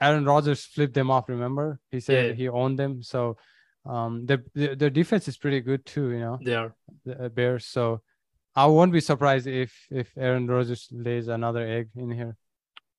[0.00, 1.28] Aaron Rodgers flipped them off.
[1.28, 2.32] Remember, he said yeah.
[2.34, 3.02] he owned them.
[3.02, 3.38] So,
[3.86, 6.10] um, their their defense is pretty good too.
[6.10, 6.74] You know, they are
[7.04, 7.66] the uh, Bears.
[7.66, 8.02] So,
[8.56, 12.36] I won't be surprised if if Aaron Rodgers lays another egg in here.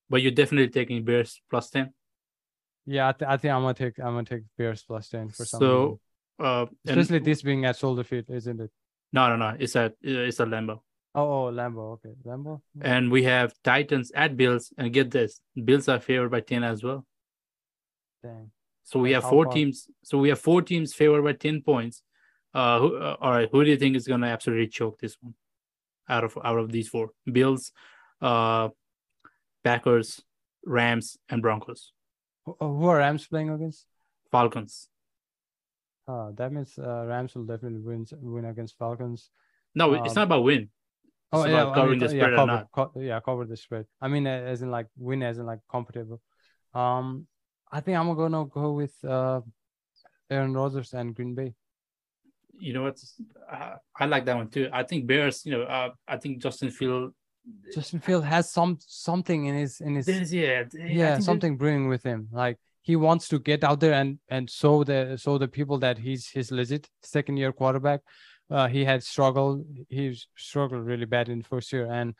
[0.10, 1.94] But you're definitely taking Bears plus ten.
[2.86, 5.46] Yeah, I, th- I think I'm gonna take I'm gonna take Bears plus ten for
[5.46, 5.60] some.
[5.60, 6.00] So,
[6.40, 7.26] uh, especially and...
[7.26, 8.72] this being at Soldier Field, isn't it?
[9.12, 9.58] No, no, no.
[9.60, 10.80] It's at it's at Lambeau.
[11.16, 11.94] Oh, oh, Lambeau.
[11.94, 12.62] Okay, Lambeau.
[12.80, 16.84] And we have Titans at Bills, and get this, Bills are favored by ten as
[16.84, 17.06] well.
[18.24, 18.52] Dang.
[18.84, 19.54] So we have four far?
[19.54, 19.88] teams.
[20.04, 22.04] So we have four teams favored by ten points.
[22.54, 23.50] Uh, who, uh, all right.
[23.52, 25.34] Who do you think is gonna absolutely choke this one?
[26.10, 27.72] Out of out of these four: Bills,
[28.22, 28.70] uh,
[29.64, 30.22] Packers,
[30.66, 31.92] Rams, and Broncos.
[32.46, 33.86] Who are Rams playing against?
[34.32, 34.90] Falcons.
[36.08, 39.30] Oh, that means uh, Rams will definitely win win against Falcons.
[39.76, 40.64] No, um, it's not about win.
[40.64, 40.72] It's
[41.34, 43.86] oh yeah, covering I mean, the spread yeah, cover, co- yeah, cover the spread.
[44.02, 46.22] I mean, as in like win, as in like comfortable.
[46.74, 47.28] Um,
[47.70, 49.42] I think I'm gonna go with uh,
[50.30, 51.54] Aaron Rodgers and Green Bay
[52.60, 53.00] you know what?
[53.52, 54.70] Uh, I like that one too.
[54.72, 55.46] I think Bears.
[55.46, 57.14] You know, uh, I think Justin Field.
[57.74, 62.28] Justin Field has some something in his in his yeah yeah something brewing with him.
[62.32, 65.98] Like he wants to get out there and and show the show the people that
[65.98, 68.02] he's his legit second year quarterback.
[68.50, 69.66] Uh, he had struggled.
[69.90, 72.16] He struggled really bad in first year, and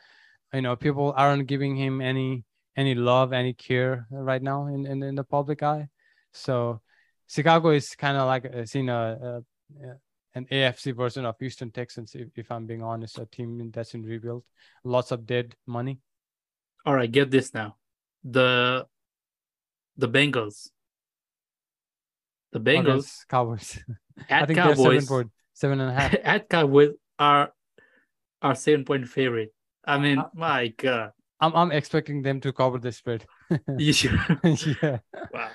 [0.54, 5.04] you know people aren't giving him any any love, any care right now in in,
[5.04, 5.88] in the public eye.
[6.34, 6.82] So
[7.28, 9.44] Chicago is kind of like uh, seen a,
[9.84, 9.96] a,
[10.38, 14.04] an AFC version of Houston Texans, if, if I'm being honest, a team that's in
[14.04, 14.44] rebuild,
[14.84, 16.00] lots of dead money.
[16.86, 17.76] All right, get this now.
[18.24, 18.86] The
[19.98, 20.70] the Bengals.
[22.52, 23.80] The Bengals oh, Cowboys.
[24.30, 26.16] At I think Cowboys, they're seven point seven and a half.
[26.24, 27.52] At Cowboys are
[28.42, 29.54] are seven point favorite.
[29.86, 31.12] I mean, uh, my God.
[31.40, 33.26] I'm I'm expecting them to cover the spread.
[33.78, 34.18] you sure?
[34.44, 35.00] yeah.
[35.34, 35.50] Wow.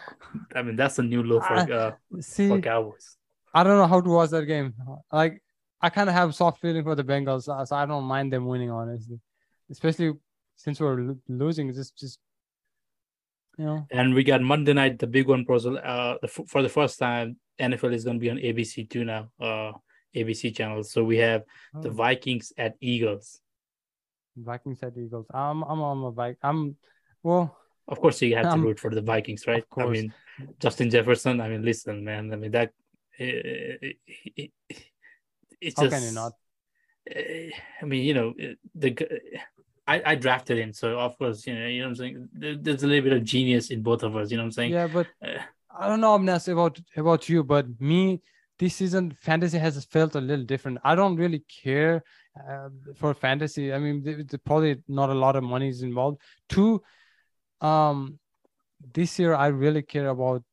[0.54, 3.16] I mean, that's a new low for uh, See, for Cowboys.
[3.54, 4.74] I don't know how to watch that game.
[5.12, 5.42] Like
[5.80, 8.46] I kind of have soft feeling for the Bengals, uh, so I don't mind them
[8.46, 9.18] winning, honestly.
[9.70, 10.12] Especially
[10.56, 12.18] since we're lo- losing, it's just, just
[13.58, 13.86] you know.
[13.90, 16.14] And we got Monday night, the big one, uh,
[16.46, 19.72] for the first time, NFL is going to be on ABC too now, uh,
[20.14, 20.82] ABC channel.
[20.84, 21.42] So we have
[21.74, 21.82] oh.
[21.82, 23.40] the Vikings at Eagles.
[24.36, 25.26] Vikings at Eagles.
[25.34, 26.38] I'm, I'm, I'm a Viking.
[26.42, 26.76] I'm,
[27.22, 27.56] well.
[27.88, 29.64] Of course, you have to root for the Vikings, right?
[29.76, 30.14] I mean,
[30.60, 31.40] Justin Jefferson.
[31.40, 32.32] I mean, listen, man.
[32.32, 32.70] I mean that
[33.18, 33.96] it,
[34.36, 34.50] it,
[35.60, 36.32] it's How just, can you not?
[37.10, 37.50] Eh,
[37.80, 38.34] I mean, you know,
[38.74, 38.96] the
[39.86, 42.28] I, I drafted him, so of course, you know, you know I'm saying.
[42.32, 44.30] There's a little bit of genius in both of us.
[44.30, 44.72] You know what I'm saying?
[44.72, 45.42] Yeah, but uh,
[45.76, 48.22] I don't know, Amnas, about about you, but me,
[48.58, 50.78] this season fantasy has felt a little different.
[50.84, 52.04] I don't really care
[52.48, 53.72] uh, for fantasy.
[53.72, 56.20] I mean, probably not a lot of money is involved.
[56.48, 56.82] Two,
[57.60, 58.18] um,
[58.94, 60.44] this year I really care about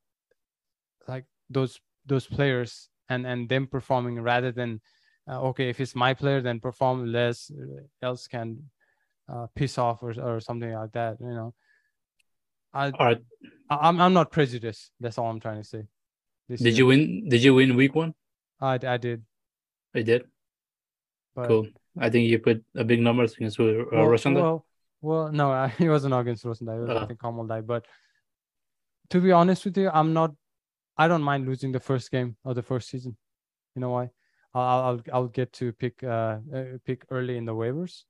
[1.06, 4.80] like those those players and and them performing rather than
[5.28, 8.58] uh, okay if it's my player then perform less uh, else can
[9.28, 11.54] uh, piss off or, or something like that you know.
[12.72, 13.18] I, all right.
[13.68, 14.92] I, am I'm not prejudiced.
[15.00, 15.84] That's all i'm trying to say
[16.48, 16.78] this did year.
[16.78, 18.14] you win did you win week one?
[18.60, 19.24] I, I did.
[19.94, 20.24] I did?
[21.34, 21.66] But, cool.
[21.98, 24.66] I think you put a big number against uh, well, well,
[25.00, 26.76] well no I, it wasn't against Rosanda.
[26.76, 27.86] it was uh, I think Kamal died but
[29.10, 30.32] to be honest with you i'm not
[31.00, 33.16] I don't mind losing the first game of the first season.
[33.74, 34.10] You know why?
[34.52, 38.02] I'll I'll I'll get to pick uh, uh pick early in the waivers,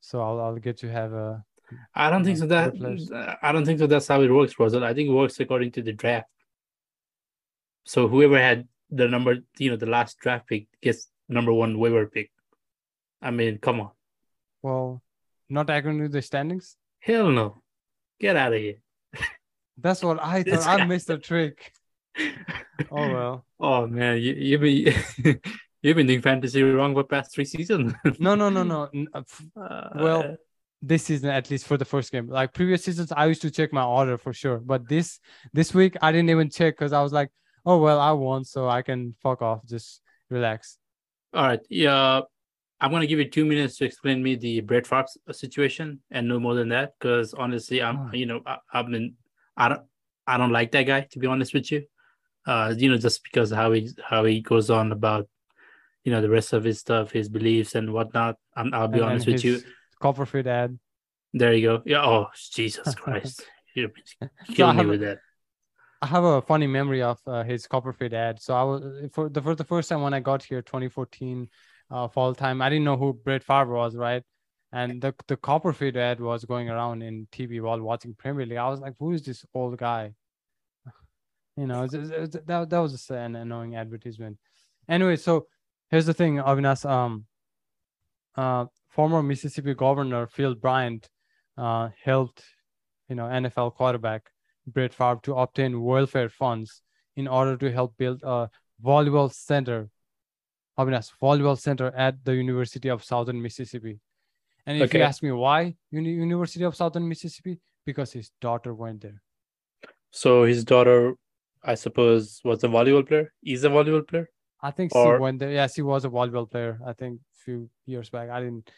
[0.00, 1.44] so I'll I'll get to have a.
[1.94, 2.46] I don't think so.
[2.46, 2.72] That.
[3.42, 3.86] I don't think so.
[3.86, 4.84] That's how it works, Russell.
[4.84, 6.28] I think it works according to the draft.
[7.84, 12.06] So whoever had the number, you know, the last draft pick gets number one waiver
[12.06, 12.30] pick.
[13.20, 13.90] I mean, come on,
[14.62, 15.02] Well,
[15.50, 16.76] not according to the standings.
[17.00, 17.62] hell no,
[18.18, 18.78] get out of here.
[19.76, 20.66] That's what I thought.
[20.66, 21.72] I missed the trick.
[22.90, 23.46] Oh well.
[23.60, 25.40] Oh man, you you've been
[25.82, 27.92] you've been doing fantasy wrong for past three seasons.
[28.18, 28.88] No, no, no, no.
[29.14, 29.22] Uh,
[29.60, 30.36] Uh, Well,
[30.82, 32.26] this season at least for the first game.
[32.28, 34.58] Like previous seasons, I used to check my order for sure.
[34.58, 35.20] But this
[35.52, 37.30] this week I didn't even check because I was like,
[37.64, 40.78] oh well, I won, so I can fuck off, just relax.
[41.34, 42.20] all right, yeah.
[42.80, 46.40] I'm gonna give you two minutes to explain me the Brett Favre situation and no
[46.40, 46.94] more than that.
[46.98, 48.10] Because honestly, I'm Oh.
[48.12, 49.14] you know I, I've been
[49.56, 49.82] I don't
[50.26, 51.84] I don't like that guy to be honest with you.
[52.46, 55.28] Uh, you know, just because how he how he goes on about
[56.04, 58.36] you know the rest of his stuff, his beliefs and whatnot.
[58.56, 59.60] I'm, I'll be And- honest with you.
[60.00, 60.78] Copper Fit ad.
[61.32, 61.82] There you go.
[61.86, 62.04] Yeah.
[62.04, 63.42] Oh Jesus Christ,
[63.74, 63.90] you're
[64.56, 65.18] So I me with that.
[66.02, 68.42] I have a funny memory of uh, his Copper Fit ad.
[68.42, 68.82] So I was
[69.12, 71.48] for the for the first time when I got here, 2014
[71.92, 72.60] uh, fall time.
[72.60, 74.24] I didn't know who Brett Favre was, right?
[74.72, 78.58] And the the Copper Fit ad was going around in TV while watching Premier League.
[78.58, 80.14] I was like, who is this old guy?
[81.56, 84.38] You know, it's- it's- it's- that that was just an annoying advertisement.
[84.88, 85.46] Anyway, so
[85.90, 86.88] here's the thing, Avinash.
[86.88, 87.26] Um,
[88.36, 91.08] uh, former Mississippi Governor Phil Bryant
[91.58, 92.42] uh, helped,
[93.08, 94.30] you know, NFL quarterback
[94.66, 96.82] Brett Favre to obtain welfare funds
[97.14, 98.48] in order to help build a
[98.82, 99.90] volleyball center,
[100.78, 104.00] Avinash, volleyball center at the University of Southern Mississippi.
[104.64, 109.02] And if you ask me why Uni- University of Southern Mississippi, because his daughter went
[109.02, 109.20] there.
[110.10, 111.14] So his daughter,
[111.64, 113.32] I suppose, was a volleyball player.
[113.42, 114.28] He's a volleyball player.
[114.60, 115.50] I think Or- she went there.
[115.50, 116.78] Yeah, she was a volleyball player.
[116.86, 118.30] I think a few years back.
[118.30, 118.70] I didn't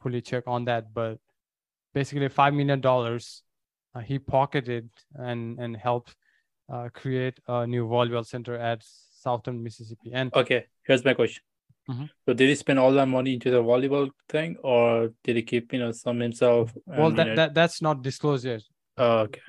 [0.00, 1.18] fully check on that, but
[1.94, 3.42] basically five million dollars
[3.94, 6.14] uh, he pocketed and and helped
[6.72, 10.10] uh, create a new volleyball center at Southern Mississippi.
[10.14, 11.42] And Okay, here's my question.
[11.90, 12.08] Mhm.
[12.24, 15.72] So did he spend all that money into the volleyball thing, or did he keep
[15.72, 16.72] you know some himself?
[16.86, 18.62] well, that, that that's not disclosed yet.
[18.98, 19.40] oh, okay.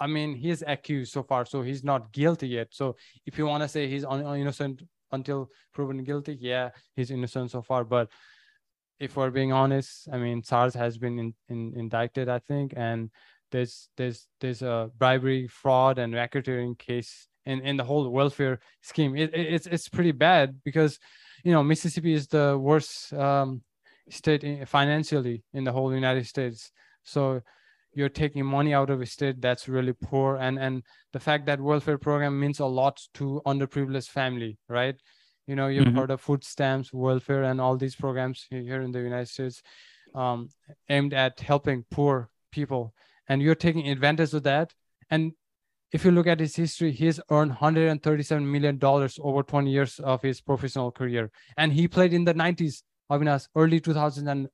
[0.00, 2.68] I mean, he's accused so far, so he's not guilty yet.
[2.70, 2.96] So
[3.26, 4.82] if you want to say he's un- innocent
[5.12, 7.84] until proven guilty, yeah, he's innocent so far.
[7.84, 8.10] But
[9.00, 13.10] if we're being honest, I mean, SARS has been in, in, indicted, I think, and
[13.50, 19.16] there's there's there's a bribery, fraud, and racketeering case in, in the whole welfare scheme.
[19.16, 20.98] It, it- it's it's pretty bad because
[21.44, 23.62] you know Mississippi is the worst um,
[24.10, 26.70] state in, financially in the whole United States.
[27.04, 27.40] So
[27.98, 30.82] you're taking money out of a state that's really poor and and
[31.12, 34.96] the fact that welfare program means a lot to underprivileged family right?
[35.48, 35.96] You know you've Mhm.
[35.98, 39.62] heard of food stamps welfare and all these programs here in the united states
[40.14, 40.48] um,
[40.88, 42.94] aimed at helping poor people
[43.28, 44.74] and you're taking advantage of that.
[45.10, 45.32] And
[45.92, 50.22] if you look at his history he's earned 137 million dollars over 20 years of
[50.22, 51.30] his professional career.
[51.56, 54.48] And he played in the 90s Avinash, early 2000 and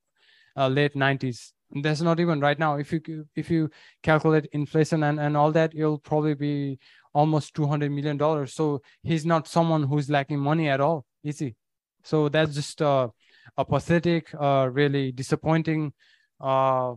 [0.56, 2.76] uh, late 90s and that's not even right now.
[2.76, 3.70] If you if you
[4.02, 6.78] calculate inflation and, and all that it'll probably be
[7.12, 8.52] almost 200 million dollars.
[8.54, 11.56] So he's not someone who's lacking money at all is he?
[12.04, 13.08] So that's just uh,
[13.56, 15.92] a pathetic uh, really disappointing
[16.40, 16.96] uh, uh,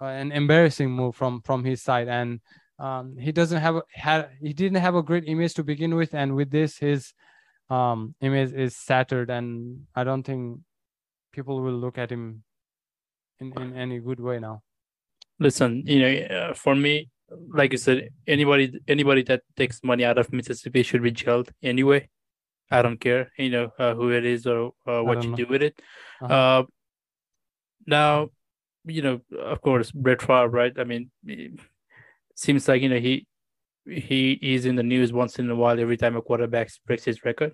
[0.00, 2.08] an embarrassing move from from his side.
[2.08, 2.40] And
[2.78, 6.14] um, he doesn't have had he didn't have a great image to begin with.
[6.14, 7.12] And with this his
[7.70, 9.30] um, image is shattered.
[9.30, 10.60] And i don't think
[11.32, 12.42] people will look at him
[13.42, 14.62] in, in any good way now
[15.42, 17.10] Listen, you know, uh, for me,
[17.52, 22.08] like you said, anybody anybody that takes money out of Mississippi should be jailed anyway.
[22.70, 25.36] I don't care, you know, uh, who it is or uh, what you know.
[25.36, 25.74] do with it.
[26.22, 26.32] Uh-huh.
[26.32, 26.62] Uh,
[27.86, 28.28] now,
[28.84, 30.72] you know, of course, Brett Favre, right?
[30.78, 31.10] I mean,
[32.36, 33.26] seems like you know he
[33.84, 37.24] he is in the news once in a while every time a quarterback breaks his
[37.24, 37.52] record,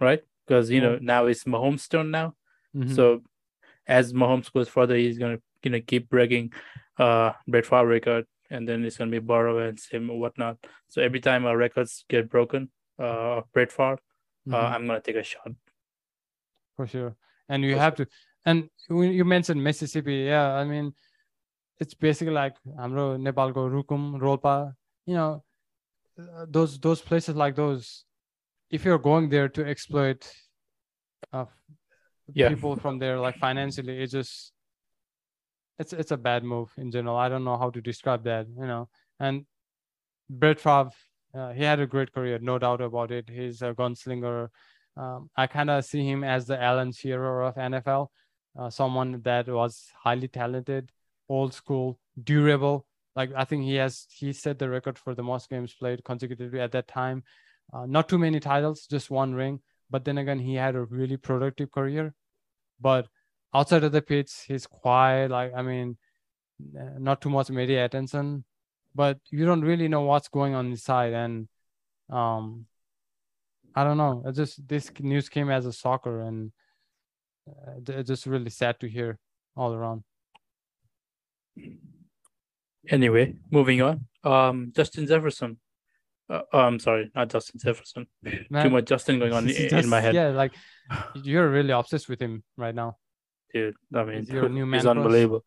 [0.00, 0.22] right?
[0.46, 2.34] Because you know now it's Mahomes' turn now.
[2.74, 2.94] Mhm.
[2.94, 3.22] So
[3.87, 6.51] as Mahomes goes further, he's gonna you know keep breaking
[6.97, 10.57] uh Brett Favre record, and then it's gonna be Burrow and Sim or whatnot.
[10.89, 12.69] So every time our records get broken,
[12.99, 13.99] uh, of Brett Favre,
[14.51, 14.71] uh, Mhm.
[14.73, 15.51] I'm gonna take a shot.
[16.75, 17.15] for sure
[17.49, 18.05] and you For have to
[18.45, 20.85] and when you mentioned mississippi yeah i mean
[21.85, 24.53] it's basically like हाम्रो नेपालको Rukum Rolpa
[25.05, 25.43] you know
[26.21, 27.89] uh, those those places like those
[28.77, 30.29] if you're going there to exploit
[31.33, 31.45] uh,
[32.32, 32.48] yeah.
[32.48, 34.52] people from there like financially it's just
[35.78, 38.66] it's it's a bad move in general i don't know how to describe that you
[38.66, 38.88] know
[39.20, 39.44] and
[40.30, 40.90] Brett Favre,
[41.34, 43.28] uh, he had a great career, no doubt about it.
[43.28, 44.48] He's a gunslinger.
[44.96, 48.08] Um, I kind of see him as the Alan Shearer of NFL.
[48.58, 50.90] uh, someone that was highly talented,
[51.28, 52.86] old school, durable.
[53.16, 56.60] Like I think he has he set the record for the most games played consecutively
[56.60, 57.22] at that time.
[57.72, 59.60] Uh, not too many titles, just one ring.
[59.94, 62.14] But then again, he had a really productive career.
[62.80, 63.06] But
[63.54, 65.30] outside of the pitch, he's quiet.
[65.30, 65.98] Like I mean,
[66.98, 68.42] not too much media attention,
[68.92, 71.12] but you don't really know what's going on inside.
[71.12, 71.46] And
[72.10, 72.66] um,
[73.76, 74.24] I don't know.
[74.26, 76.50] It just this news came as a soccer, and
[77.48, 79.20] uh, it's just really sad to hear
[79.56, 80.02] all around.
[82.88, 84.08] Anyway, moving on.
[84.24, 85.58] Um, Justin Jefferson.
[86.30, 88.06] Uh, oh, I'm sorry, not Justin Jefferson.
[88.24, 90.52] Too much Justin going on in, just- my head, Yeah, like
[91.14, 92.96] you're really obsessed with him right now.
[93.52, 93.74] dude.
[93.94, 95.44] I mean, He's your new man he's unbelievable.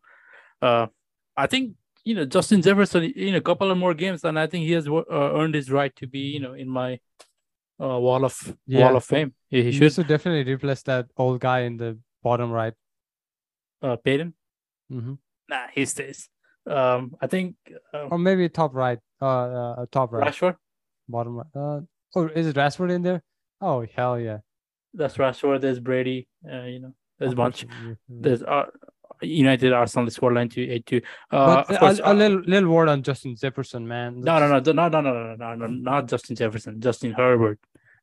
[0.62, 0.86] Uh,
[1.36, 1.74] I think
[2.04, 4.86] you know Justin Jefferson in a couple of more games, and I think he has
[4.88, 7.00] uh, earned his right to be, you know, in my
[7.80, 8.84] uh, wall of Yeah.
[8.86, 9.34] wall of fame.
[9.48, 9.80] He, he should.
[9.82, 12.74] needs definitely replace that old guy in the bottom right.
[13.82, 14.34] Uh, Peyton.
[14.90, 15.14] hmm
[15.48, 16.28] Nah, he stays.
[16.66, 17.54] Um, I think
[17.94, 18.98] um, Or maybe top right.
[19.22, 20.28] Uh, uh top right.
[20.32, 20.56] Rashford.
[21.08, 21.46] Bottom right.
[21.54, 21.80] Uh,
[22.16, 23.22] oh, is it Rashford in there?
[23.60, 24.38] Oh hell yeah!
[24.94, 25.60] That's Rashford.
[25.60, 26.28] There's Brady.
[26.44, 27.66] Uh, you know, there's a bunch.
[28.08, 28.66] There's uh,
[29.22, 31.00] United Arsenal scoreline to eight two.
[31.30, 34.20] Uh, But of a, a uh, little little word on Justin Jefferson, man.
[34.20, 37.58] No, no, no, no, no, no, no, no, no, not Justin Jefferson, Justin Herbert.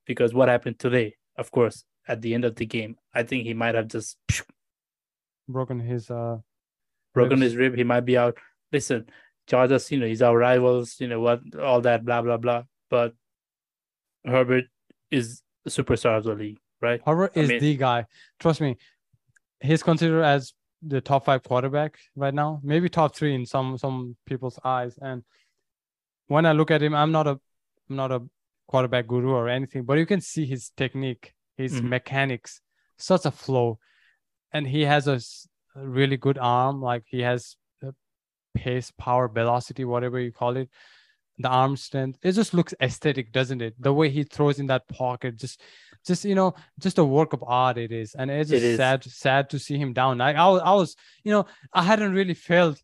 [0.06, 3.54] Because what happened today, of course, at the end of the game, I think he
[3.54, 4.18] might have just
[5.48, 6.38] Broken his uh.
[7.14, 7.54] broken ribs.
[7.54, 7.76] his rib.
[7.76, 8.38] He might be out.
[8.72, 9.06] Listen,
[9.48, 12.64] Chargers, you know, he's our rivals, you know, what, all that, blah, blah, blah.
[12.96, 13.14] But
[14.26, 14.66] Herbert
[15.12, 17.02] is the superstar of the league, right?
[17.06, 18.06] Herbert I is mean- the guy.
[18.40, 18.78] Trust me,
[19.60, 24.16] he's considered as the top five quarterback right now, maybe top three in some some
[24.26, 24.98] people's eyes.
[25.02, 25.24] And
[26.28, 27.36] when I look at him, I'm not a
[27.90, 28.22] I'm not a
[28.72, 31.90] quarterback guru or anything, but you can see his technique, his Mhm.
[31.96, 32.62] mechanics,
[32.98, 33.78] such a flow,
[34.54, 35.20] and he has a
[35.76, 36.82] really good arm.
[36.82, 37.92] Like he has uh,
[38.54, 40.70] pace, power, velocity, whatever you call it.
[41.38, 42.20] The arm strength.
[42.24, 43.76] It just looks aesthetic, doesn't it?
[43.78, 45.62] The way he throws in that pocket, just
[46.06, 48.78] just you know just a work of art it is and it's just is.
[48.78, 52.14] sad sad to see him down I, I was i was you know i hadn't
[52.14, 52.82] really felt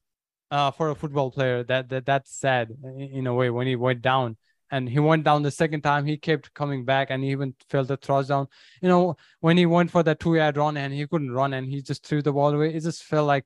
[0.50, 3.76] uh for a football player that that that's sad in, in a way when he
[3.76, 4.38] went down
[4.72, 7.88] and he went down the second time he kept coming back and he even felt
[7.88, 8.48] the thrust down
[8.82, 11.68] you know when he went for that two yard run and he couldn't run and
[11.68, 13.46] he just threw the ball away it just felt like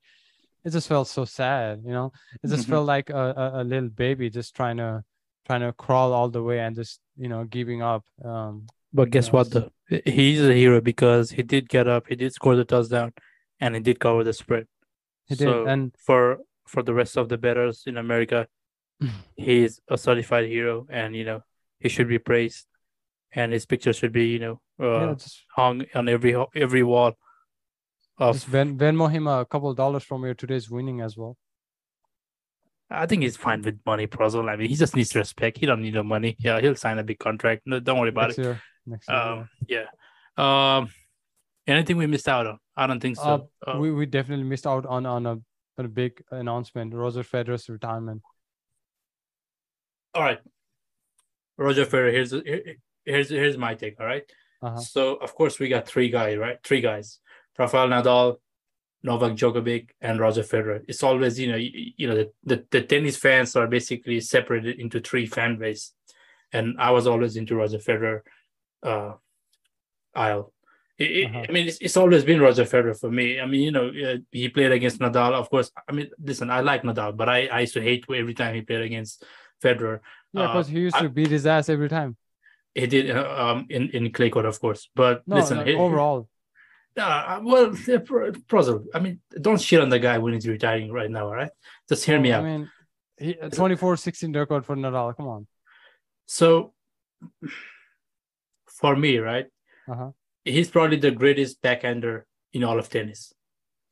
[0.65, 2.11] it just felt so sad you know
[2.43, 2.71] it just Mhm.
[2.71, 5.03] felt like a, a, a little baby just trying to
[5.47, 8.65] trying to crawl all the way and just you know giving up um
[8.97, 9.47] But guess what?
[9.47, 9.53] Yes.
[9.53, 9.69] Though
[10.17, 13.11] he's a hero because he did get up, he did score the touchdown,
[13.61, 14.65] and he did cover the spread.
[15.29, 16.21] He did, and- for
[16.71, 18.39] for the rest of the betters in America,
[19.47, 21.39] he's a certified hero, and you know
[21.83, 22.65] he should be praised,
[23.39, 27.11] and his picture should be you know uh, yeah, just hung on every every wall.
[28.17, 31.35] Of Just Ven- Venmo him a couple of dollars from your today's winning as well.
[32.89, 34.49] I think he's fine with money, Prajwal.
[34.49, 35.57] I mean, he just needs respect.
[35.57, 36.35] He don't need no money.
[36.39, 37.63] Yeah, he'll sign a big contract.
[37.65, 38.43] No, don't worry about Next it.
[38.43, 38.61] year.
[38.85, 39.17] Next year.
[39.17, 39.85] Um, yeah.
[40.37, 40.89] Um,
[41.67, 42.59] anything we missed out on?
[42.77, 43.49] I don't think so.
[43.67, 46.93] Uh, Uh, we, we definitely missed out on on a, on a big announcement.
[46.93, 48.21] Roger Federer's retirement.
[50.13, 50.39] all right,
[51.57, 52.11] Roger Federer.
[52.11, 53.99] Here's here- here's here's my take.
[53.99, 54.23] All right.
[54.61, 54.77] Uh-huh.
[54.79, 56.57] So of course we got three guys, right?
[56.63, 57.19] Three guys:
[57.57, 58.37] Rafael Nadal,
[59.03, 60.83] Novak Djokovic, and Roger Federer.
[60.87, 64.79] It's always you know you, you know the, the the tennis fans are basically separated
[64.79, 65.93] into three fan base,
[66.51, 68.21] and I was always into Roger Federer.
[68.83, 69.13] Uh,
[70.13, 70.53] aisle.
[70.97, 71.45] It, it- Uh-huh.
[71.49, 73.39] I mean, it's, it's always been Roger Federer for me.
[73.39, 75.33] I mean, you know, uh, he played against Nadal.
[75.33, 78.33] Of course, I mean, listen, I like Nadal, but I, I used to hate every
[78.33, 79.23] time he played against
[79.63, 79.99] Federer.
[80.33, 82.15] Yeah, Uh, because he used I- to beat his ass every time.
[82.75, 84.89] He did uh, um in in clay court, of course.
[84.95, 86.27] But No, listen, no, he- overall.
[86.97, 87.71] Uh, well, uh,
[88.47, 91.51] Prajwal, I mean, don't shit on the guy when he's retiring right now, all right?
[91.89, 92.43] Just hear me I out.
[92.45, 92.69] I mean,
[93.17, 95.15] he, 24-16 record for Nadal.
[95.15, 95.47] Come on.
[96.25, 96.73] so,
[98.67, 99.45] for me, right,
[99.87, 100.11] Uh-huh.
[100.43, 103.33] he's probably the greatest backhander in all of tennis.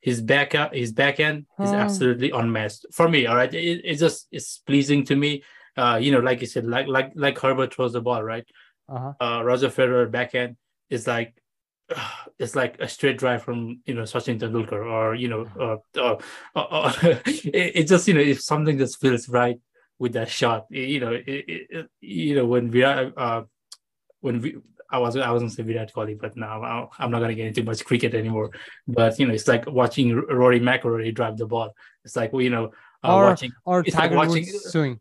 [0.00, 3.24] His back his backhand is absolutely unmatched for me.
[3.26, 5.42] All right, it, it just it's pleasing to me.
[5.76, 8.44] Uh, you know, like you said, like like like Herbert throws the ball, right?
[8.86, 9.12] Uh-huh.
[9.18, 10.56] uh, Roger Federer backhand
[10.90, 11.34] is like
[12.38, 16.16] it's like a straight drive from you know Sachin Tendulkar or you know uh, uh,
[16.56, 16.92] uh, uh,
[17.26, 19.58] it, it just you know if something just feels right
[19.98, 23.42] with that shot it- you know it, you know when we are uh,
[24.20, 24.56] when we
[24.90, 27.84] I was I wasn't say Virat Kohli but now I'm not gonna get into much
[27.84, 28.50] cricket anymore
[28.88, 31.74] but you know it's like watching Rory McIlroy drive the ball
[32.04, 32.66] it's like well, you know
[33.02, 35.00] uh, Or- watching Or It's like Tiger watching- Woods swing.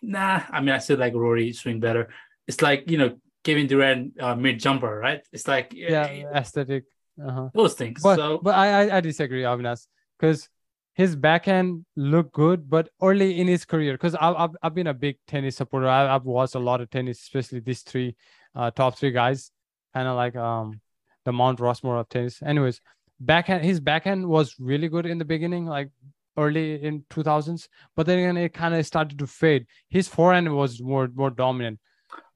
[0.00, 2.08] Nah, I mean, I still like Rory swing better.
[2.46, 3.18] It's like you know
[3.48, 5.22] Kevin Durant uh, mid jumper, right?
[5.32, 6.84] It's like Yeah, aesthetic.
[7.18, 7.48] Uh-huh.
[7.54, 8.02] those things.
[8.02, 9.86] But so but I I, I disagree, Avinash,
[10.18, 10.50] because
[10.92, 14.92] his backhand looked good, but early in his career, because I've, I've I've been a
[14.92, 15.88] big tennis supporter.
[15.88, 18.16] I, I've watched a lot of tennis, especially these three
[18.54, 19.50] uh, top three guys,
[19.94, 20.78] kind of like um
[21.24, 22.42] the Mount Rushmore of tennis.
[22.42, 22.82] Anyways,
[23.18, 25.88] backhand his backhand was really good in the beginning, like
[26.36, 29.66] early in 2000s, but then again it kind of started to fade.
[29.88, 31.80] His forehand was more more dominant.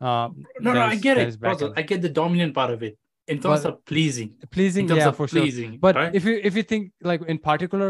[0.00, 0.28] Uh,
[0.60, 1.40] no, no, I get it.
[1.40, 1.74] backhand.
[1.76, 2.98] I get the dominant part of it
[3.28, 4.30] in terms But- of pleasing.
[4.50, 5.46] pleasing In terms yeah of for sure
[5.86, 6.14] but right?
[6.18, 7.88] if you if you think like in particular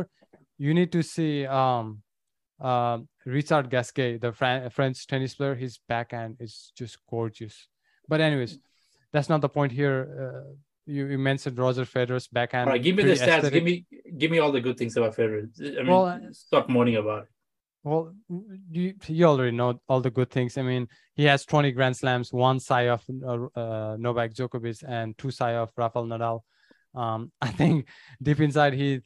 [0.59, 2.03] you need to see um
[2.61, 7.55] uh, richard gasquet the Fran- french tennis player his backhand is just gorgeous
[8.11, 8.53] but anyways
[9.13, 10.53] that's not the point here uh,
[10.95, 13.39] you, you mentioned roger federer's backhand All right, give me the stats.
[13.39, 13.53] aesthetic.
[13.55, 13.75] Give me
[14.21, 15.45] give me all the good things about Federer.
[15.61, 17.29] I mean, Well, stop moaning about it.
[17.85, 18.15] Well,
[18.71, 20.57] you you already know all the good things.
[20.57, 25.19] I mean, he has 20 Grand Slams, one side of uh, uh, Novak Djokovic and
[25.19, 26.41] two side of Rafael Nadal.
[26.95, 27.89] Um, I think
[28.23, 29.01] deep inside he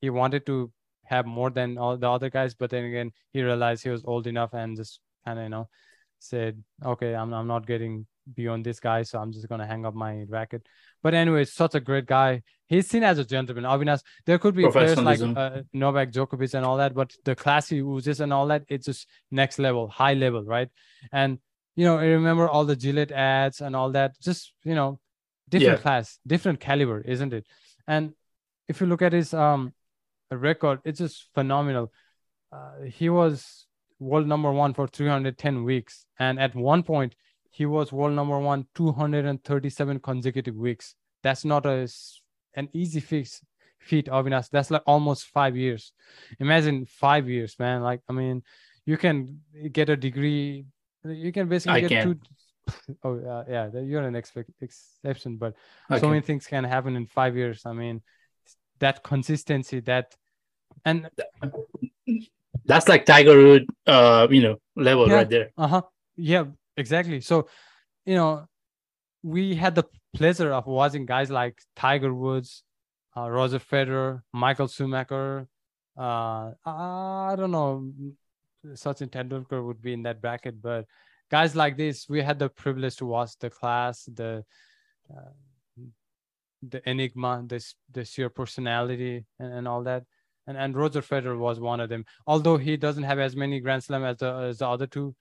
[0.00, 0.72] he wanted to
[1.04, 4.26] have more than all the other guys, but then again he realized he was old
[4.26, 5.68] enough and just kind of you know
[6.18, 9.94] said, okay, I'm I'm not getting beyond this guy, so I'm just gonna hang up
[9.94, 10.66] my racket.
[11.02, 12.42] But anyway, such a great guy.
[12.66, 13.64] He's seen as a gentleman.
[13.64, 17.76] Avinash, there could be players like uh, Novak Djokovic and all that, but the classy
[17.76, 20.68] he uses and all that, it's just next level, high level, right?
[21.12, 21.38] And
[21.74, 24.18] you know, I remember all the Gillette ads and all that.
[24.20, 25.00] Just you know,
[25.48, 25.82] different Yeah.
[25.82, 27.46] class, different caliber, isn't it?
[27.86, 28.12] And
[28.68, 29.72] if you look at his um
[30.30, 31.92] record, it's just phenomenal.
[32.52, 33.66] Uh, he was
[33.98, 37.14] world number one for 310 weeks, and at one point
[37.52, 40.94] he was world number one 237 consecutive weeks.
[41.22, 41.86] That's not a
[42.54, 43.42] an easy fix
[43.78, 44.48] feat, Avinash.
[44.50, 45.92] That's like almost five years.
[46.40, 47.82] Imagine five years, man.
[47.82, 48.42] Like I mean,
[48.86, 49.40] you can
[49.70, 50.64] get a degree.
[51.04, 52.02] You can basically I get can.
[52.02, 52.16] two.
[53.04, 55.54] Oh uh, yeah, you're an expect, exception, but
[55.90, 56.00] Okay.
[56.00, 57.66] so many things can happen in five years.
[57.66, 58.00] I mean,
[58.78, 60.14] that consistency, that
[60.84, 61.10] and
[62.64, 65.16] That's like Tiger Wood, uh, you know, level Yeah.
[65.16, 65.50] right there.
[65.58, 65.82] uh-huh
[66.16, 66.44] yeah
[66.76, 67.20] exactly.
[67.20, 67.48] So
[68.04, 68.46] you know
[69.22, 72.64] we had the pleasure of watching guys like tiger woods
[73.16, 75.46] uh, roger federer michael schumacher.
[75.96, 77.92] Uh i don't know
[78.74, 80.86] such Sachin Tendulkar would be in that bracket but
[81.30, 84.44] guys like this we had the privilege to watch the class the
[85.14, 85.30] uh,
[86.62, 90.04] the enigma this the sheer personality and, and all that.
[90.46, 92.04] And and Roger Federer was one of them.
[92.26, 95.14] Although he doesn't have as many Grand Slam as the as the other two,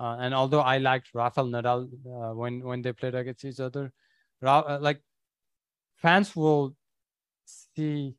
[0.00, 3.92] uh, and although I liked Rafael Nadal uh, when when they played against each other,
[4.40, 5.00] Ra- uh, like
[5.96, 6.76] fans will
[7.46, 8.14] see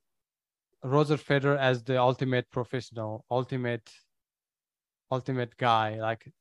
[0.84, 3.90] Roger Federer as the ultimate professional, ultimate
[5.12, 6.00] ultimate guy.
[6.00, 6.32] Like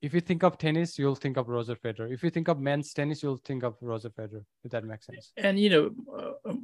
[0.00, 2.12] if you think of tennis, you'll think of Roger Federer.
[2.12, 4.44] If you think of men's tennis, you'll think of Roger Federer.
[4.64, 5.32] If that makes sense.
[5.36, 5.90] And you know,
[6.46, 6.54] uh,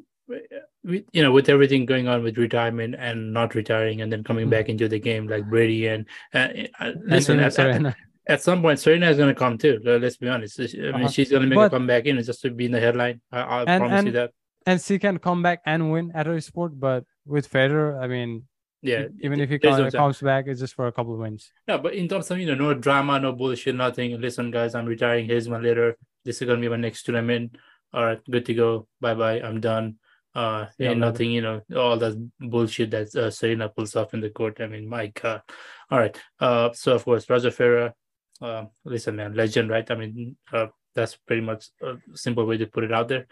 [0.85, 4.47] with, you know, with everything going on with retirement and not retiring and then coming
[4.47, 4.51] Mhm.
[4.51, 6.49] back into the game like Brady and uh,
[6.81, 7.97] uh, listen, Anthony at,
[8.27, 9.81] at, some point Serena is going to come too.
[9.85, 10.59] Let's be honest.
[10.61, 11.09] I mean, Uh-huh.
[11.09, 13.20] she's going to make But- a comeback in just to be in the headline.
[13.33, 14.31] I, I And- promise you that.
[14.66, 16.72] and she can come back and win at her sport.
[16.79, 18.45] But with Federer, I mean,
[18.83, 19.07] Yeah.
[19.20, 19.99] even if he there's co- no doubt.
[19.99, 21.51] comes back, it's just for a couple of wins.
[21.68, 24.20] No, but in terms of you know, no drama, no bullshit, nothing.
[24.20, 25.27] Listen, guys, I'm retiring.
[25.27, 25.97] Here's my letter.
[26.25, 27.57] This is gonna be my next tournament.
[27.93, 28.89] All right, good to go.
[29.01, 29.41] Bye bye.
[29.41, 29.97] I'm done.
[30.35, 34.20] Uh, Yeah, and nothing, you know, all that bullshit that uh, Serena pulls off in
[34.20, 34.61] the court.
[34.61, 35.43] I mean, my God.
[35.91, 36.16] All right.
[36.41, 37.93] Uh, so of course, Roger Federer.
[38.41, 39.89] Uh, listen, man, legend, right?
[39.91, 43.26] I mean, uh, that's pretty much a simple way to put it out there.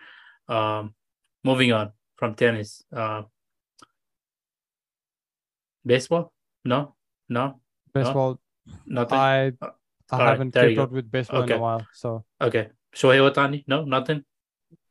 [0.48, 0.94] Um,
[1.44, 2.82] moving on from tennis.
[2.94, 3.22] Uh,
[5.84, 6.32] baseball?
[6.64, 6.94] No,
[7.28, 7.60] no,
[7.92, 8.38] Baseball,
[8.86, 9.18] nothing.
[9.18, 9.70] I Uh,
[10.10, 11.58] I all right, haven't you kept up with baseball in Okay.
[11.58, 12.68] a while, so Okay.
[12.94, 13.64] Shohei Ohtani?
[13.66, 14.24] No, nothing.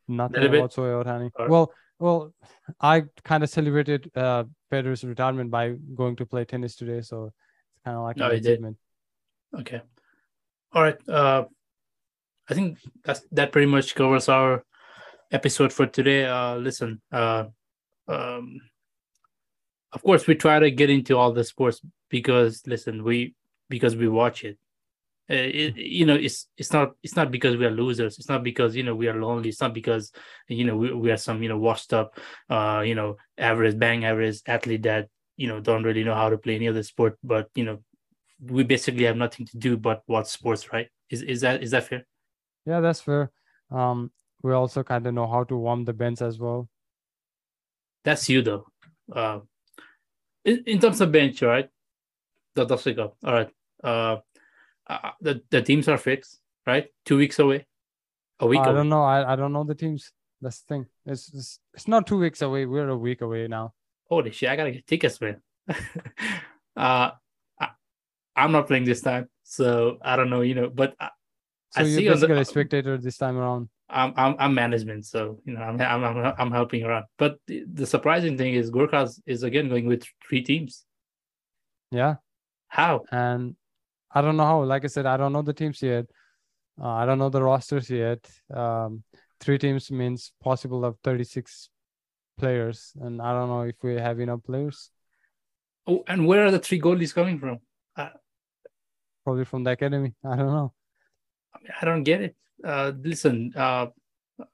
[0.08, 1.32] nothing about Shohei Ohtani.
[1.48, 2.34] Well, well,
[2.82, 7.84] I kind of celebrated uh, Federer's retirement by going to play tennis today, so it's
[7.86, 8.78] kind of like No, an achievement.
[9.60, 9.82] Okay.
[10.74, 11.10] All right.
[11.10, 11.46] Uh,
[12.50, 14.64] I think that's that pretty much covers our
[15.32, 16.26] episode for today.
[16.26, 17.02] Uh, listen.
[17.12, 17.46] Uh,
[18.08, 18.62] um,
[19.94, 23.36] of course, we try to get into all the sports because listen, we
[23.70, 24.58] because we watch it.
[25.30, 28.18] Uh, it, you know, it's it's not it's not because we are losers.
[28.18, 29.50] It's not because you know we are lonely.
[29.50, 30.12] It's not because
[30.48, 32.18] you know we, we are some you know washed up,
[32.50, 36.38] uh, you know, average bang average athlete that you know don't really know how to
[36.38, 37.18] play any other sport.
[37.24, 37.80] But you know,
[38.42, 40.88] we basically have nothing to do but watch sports, right?
[41.10, 42.06] Is is that is that fair?
[42.66, 43.32] Yeah, that's fair.
[43.70, 44.12] Um,
[44.42, 46.68] we also kind of know how to warm the bench as well.
[48.04, 48.66] That's you though.
[49.14, 49.40] Uh,
[50.44, 51.70] in, in terms of bench, right?
[52.56, 53.16] The Dusty Cup.
[53.24, 53.50] All right.
[53.84, 54.18] Uh,
[54.88, 56.88] uh, the the teams are fixed, right?
[57.06, 57.66] Two weeks away.
[58.40, 58.74] A week I away.
[58.74, 59.04] don't know.
[59.04, 60.12] I, I don't know the teams.
[60.42, 60.86] That's the thing.
[61.06, 62.66] It's, it's it's not two weeks away.
[62.66, 63.74] We're a week away now.
[64.10, 64.50] Holy shit!
[64.50, 65.42] I gotta get tickets, man.
[66.76, 67.12] uh,
[68.36, 70.42] I'm not playing this time, so I don't know.
[70.42, 71.10] You know, but I,
[71.72, 73.70] So I you're see the- basically a spectator this time around.
[73.94, 77.06] I'm, I'm I'm management, so you know I'm I'm I'm, I'm helping around.
[77.18, 80.86] But the, the surprising thing is Gorkhas is again going with three teams.
[81.92, 82.16] Yeah.
[82.70, 83.04] How?
[83.12, 83.56] and
[84.14, 84.64] I don't know how.
[84.64, 86.06] Like I said, I don't know the teams yet.
[86.82, 88.26] Uh, I don't know the rosters yet.
[88.54, 89.04] Um,
[89.42, 91.70] three teams means possible of 36
[92.38, 94.90] players, and I don't know if we have enough players.
[95.86, 97.60] Oh, and where are the three goalies coming from?
[99.24, 100.14] Probably from the academy.
[100.24, 100.74] I don't know.
[101.54, 102.36] I, I don't get it.
[102.64, 103.88] Uh, listen, uh,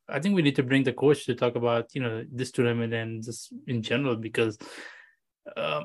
[0.10, 2.94] I think we need to bring the coach to talk about you know this tournament
[2.94, 4.58] and just in general because,
[5.56, 5.84] uh,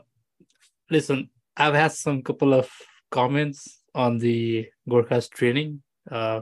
[0.90, 2.70] listen, I've had some couple of
[3.10, 6.40] comments on the Gorkhas training uh,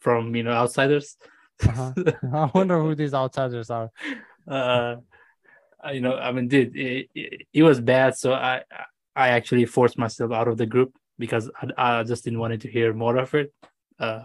[0.00, 1.16] from you know outsiders.
[1.62, 1.92] Uh-huh.
[2.34, 3.90] I wonder who these outsiders are.
[4.48, 4.96] uh,
[5.92, 8.16] you know, I mean, dude, it, it, it was bad.
[8.16, 8.62] So I,
[9.14, 12.70] I actually forced myself out of the group because I, I just didn't want to
[12.70, 13.52] hear more of it.
[13.98, 14.24] Uh,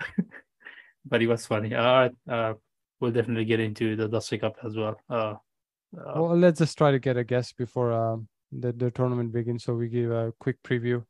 [1.06, 1.74] but it was funny.
[1.74, 2.54] All right, uh,
[3.00, 4.96] we'll definitely get into the Dusty Cup as well.
[5.08, 5.34] Uh,
[5.96, 9.64] uh, Well, let's just try to get a guest before um, the the tournament begins,
[9.64, 11.04] so we give a quick preview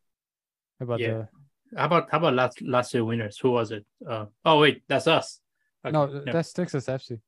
[0.80, 1.26] about Yeah.
[1.72, 1.78] the.
[1.78, 3.38] how about how about last last year winners?
[3.38, 3.84] Who was it?
[4.08, 5.40] Uh, oh wait, that's us.
[5.84, 6.32] Okay, No, no.
[6.32, 7.20] that's Texas FC.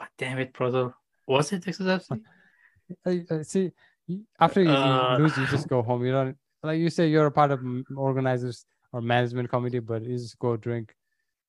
[0.00, 0.94] Ah, damn it, brother.
[1.26, 2.20] Was it Texas FC?
[3.06, 3.70] I, I see.
[4.38, 6.04] After you, Uh, lose, you just go home.
[6.04, 7.60] You don't like you say you're a part of
[7.96, 10.94] organizers or management committee, but you just go drink,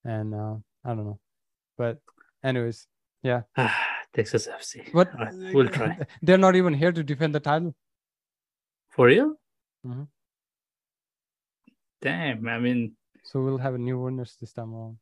[0.05, 0.55] and uh,
[0.85, 1.19] I don't know.
[1.77, 1.99] But
[2.43, 2.87] anyways,
[3.23, 3.41] yeah.
[4.13, 4.91] Texas FC.
[4.93, 5.97] but All right, we'll try.
[6.21, 7.73] They're not even here to defend the title.
[8.89, 9.35] For real?
[9.87, 10.07] Mhm.
[12.01, 14.97] Damn, I mean, So we'll have a new winners this time around.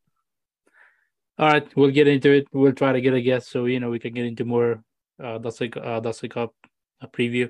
[1.40, 2.48] all right, we'll get into it.
[2.52, 4.84] We'll try to get a guest so you know we can get into more
[5.24, 6.54] uh Dusty uh Dusty Cup
[7.02, 7.50] uh, preview.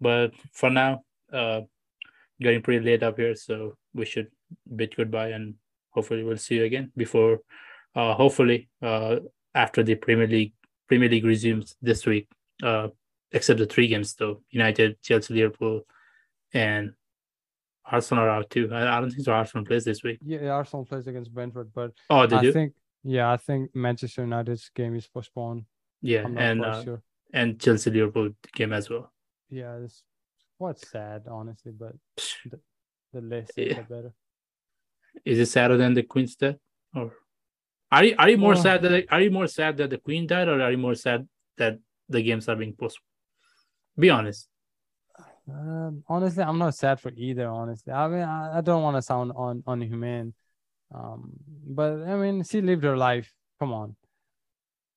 [0.00, 1.62] But for now, uh
[2.40, 4.28] getting pretty late up here, so we should
[4.74, 5.54] bid goodbye and
[5.90, 7.40] hopefully we'll see you again before
[7.94, 9.16] uh hopefully uh
[9.54, 10.52] after the Premier League
[10.88, 12.28] Premier League resumes this week.
[12.62, 12.88] Uh
[13.32, 14.42] except the three games though.
[14.50, 15.82] United, Chelsea, Liverpool,
[16.52, 16.92] and
[17.84, 18.68] Arsenal are out too.
[18.72, 20.18] I, I don't think so Arsenal plays this week.
[20.24, 22.52] Yeah, Arsenal plays against Brentford, but Oh, they I do?
[22.52, 22.72] think
[23.04, 25.64] yeah, I think Manchester United's game is postponed.
[26.02, 27.02] yeah, I'm not and uh, sure.
[27.32, 29.12] And Chelsea Liverpool game as well.
[29.48, 30.02] Yeah, it's
[30.58, 31.94] quite sad, honestly, but
[32.50, 32.60] the,
[33.12, 33.74] the less Yeah.
[33.74, 34.12] the better.
[35.24, 36.56] Is it sadder than the Queen's death,
[36.94, 37.12] or
[37.90, 38.62] are you are you more Oh.
[38.62, 41.28] sad that are you more sad that the Queen died, or are you more sad
[41.56, 41.78] that
[42.08, 43.06] the games are being postponed?
[43.98, 44.48] Be honest.
[45.48, 47.48] Um, honestly, I'm not sad for either.
[47.48, 50.32] Honestly, I mean, I, I don't want to sound un, unhumane,
[50.94, 51.32] um,
[51.66, 53.32] but I mean, she lived her life.
[53.58, 53.96] Come on.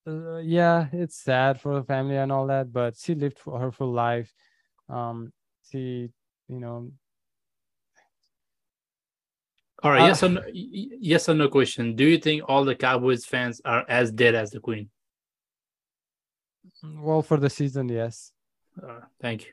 [0.05, 3.71] Uh, yeah, it's sad for the family and all that, but she lived for her
[3.71, 4.33] full life.
[4.89, 5.31] Um,
[5.71, 6.09] she,
[6.49, 6.91] you know,
[9.81, 11.95] All right, Uh, yes or no, yes or no question.
[11.95, 14.89] Do you think all the Cowboys fans are as dead as the Queen?
[16.81, 18.31] well, for the season, yes.
[18.81, 19.51] Uh, thank you.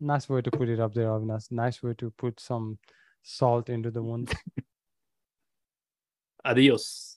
[0.00, 1.52] Nice way to put it up there, Avinash.
[1.52, 2.78] Nice way to put some
[3.22, 4.34] salt into the wound.
[6.44, 7.13] Adios.